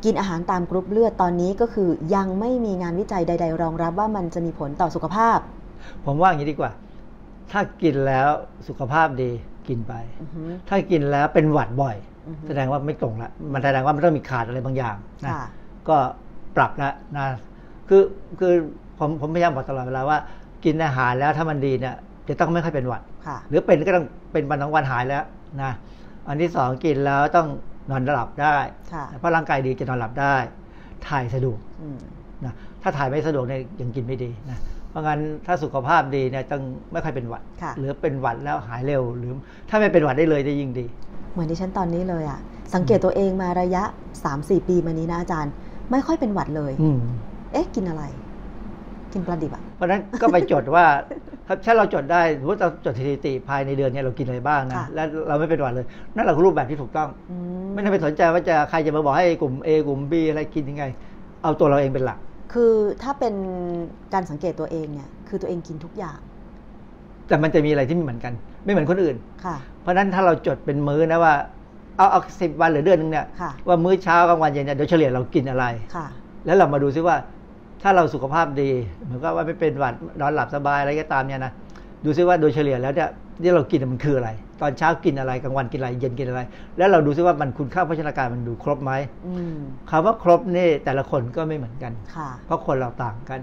[0.03, 5.37] กินอาหารตามกรุ๊ปเลือดตอนนี้ก็คือยังไม่มีงานวิจัยใด ๆ รองรับว่ามันจะมีผลต่อสุขภาพ
[6.05, 6.71] ผมว่าอย่างนี้ดีกว่า
[7.51, 8.27] ถ้ากินแล้ว
[8.67, 9.31] สุขภาพดี
[9.67, 11.95] กินไปอือฮึถ้ากินแล้วเป็นหวัดบ่อย
[12.27, 15.43] อือฮึแสดงว่าไม่ตรงละมันแสดงว่ามันต้องมีขาดอะไรบางอย่างนะค่ะ
[15.89, 15.97] ก็
[16.55, 17.25] ปรับละนะ
[17.89, 18.01] คือ
[18.39, 18.53] คือ
[18.99, 20.17] ผมผมพยายามบอกตลอดเวลาว่า
[20.65, 21.95] กินอาหารแล้วถ้ามันดีเนี่ย
[22.29, 25.23] จะต้องไม่ค่อยเป็นหวัดค่ะหรือเป็นก็ต้องเป็นวันสองวันหายแล้ว
[25.61, 25.71] นะ
[26.27, 27.47] อันที่สองกินแล้วต้อง
[27.89, 28.57] นอนหลับได้
[28.93, 30.35] ค่ะเพราะร่างกายดีจะนอนหลับได้
[31.07, 31.97] ถ่ายสะดวกอืม
[32.45, 34.57] นะถ้าถ่ายไม่สะดวกเนี่ยยังกินไม่ดีนะ
[34.89, 39.31] เพราะงั้นถ้าสุขภาพดีเนี่ยต้องไม่ค่อยเป็นหวัดค่ะหรือเป็นหวัดแล้วหายเร็วหรือ
[39.69, 40.85] ถ้าไม่เป็นหวัดได้เลยจะยิ่งดี
[41.31, 42.39] เหมือนที่ฉันตอนนี้เลยอะ
[42.75, 43.83] สังเกตตัวเองมาระยะ
[44.25, 45.53] 3-4 ปีมานี้นะอาจารย์
[45.91, 46.99] ไม่ค่อยเป็นหวัดเลยอืม
[47.51, 48.03] เอ๊ะ กินอะไร
[49.13, 50.85] กินปลาดิบอะเพราะฉะนั้นก็ไปจดว่า
[51.47, 55.85] ถ้าถ้าเราจดได้สมมติเราจดสถิติภายในเดือนเนี้เรากินอะไรบ้างนะค่ะแล้วเราไม่เป็นหวัดเลย
[56.15, 57.35] นั่นแหละคือรูปแบบที่ถูกต้องอื
[57.65, 60.85] มไม่ต้องไปสนใจว่าจะใครจะมาบอกให้กลุ่ม A กลุ่ม B อะไรกินยังไง
[61.43, 62.17] เอาตัวเราเองเป็นหลัก
[62.53, 62.73] คือ
[63.03, 63.35] ถ้าเป็น
[64.13, 66.19] การสังเกตตัวเองเนี่ย คือตัวเองกินทุกอย่าง
[67.27, 68.33] แต่มันจะมีอะไรที่ไม่เหมือนกัน
[68.63, 69.15] ไม่เหมือนคนอื่น
[69.45, 71.33] ค่ะ เพราะฉะนั้นถ้าเราจดเป็นมื้อนะว่า
[71.97, 75.65] เอาเอาสิบวันหรือเดือนหนึงเนี่ยค่ะว่ามื้อเช้ากลางวันเย็นเนี่ยโดยเฉลี่ยเรากินอะไร
[75.95, 76.05] ค่ะ
[76.45, 77.15] แล้วเรามาดูซิว่า
[77.83, 78.69] ถ้าเราสุขภาพดี
[79.03, 81.51] เหมือนกับว่าไม่เป็นหวัดนอนหลับสบายอะไรก็ตามเนี่ยนะ
[82.05, 83.09] ดูซิว่าโดยเฉลี่ยแล้วเนี่ย
[83.43, 84.29] ที่เรากินมันคืออะไร
[84.61, 86.41] ตอนเช้ากินอะไรกลางวันกินอะไร เย็นกินอะไร
[86.77, 88.91] แล้วเราดูซิว่ามันคุณค่าโภชนาการมันดูครบไหม
[89.27, 89.57] อืม
[89.89, 93.39] คำว่าครบนี่แต่ละคนก็ไม่เหมือนกันค่ะเพราะคนเราต่างกัน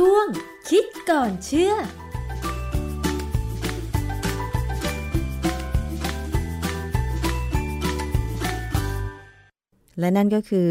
[0.00, 0.26] ช่วง
[0.70, 1.72] คิดก่อนเชื่อ
[10.00, 10.70] และนั่นก็คือ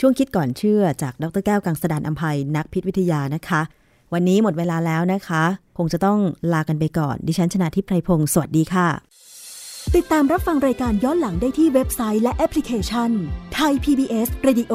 [0.00, 3.60] ช่วงคิดก่อนเชื่อจากดรแก้วกังสดานอัมภัยนักพิษวิทยานะคะ
[4.12, 5.42] วันนี้หมดเวลาแล้วนะคะ
[5.78, 6.18] คงจะต้อง
[6.52, 8.88] ลากันไปก่อน ดิฉันชนะทิพไพรพงศ์สวัสดีค่ะ
[9.96, 13.10] ติดตามรับฟังรายการย้อนหลังได้ที่เว็บไซต์และแอปพลิเคชัน
[13.54, 14.74] ไทย PBS Radio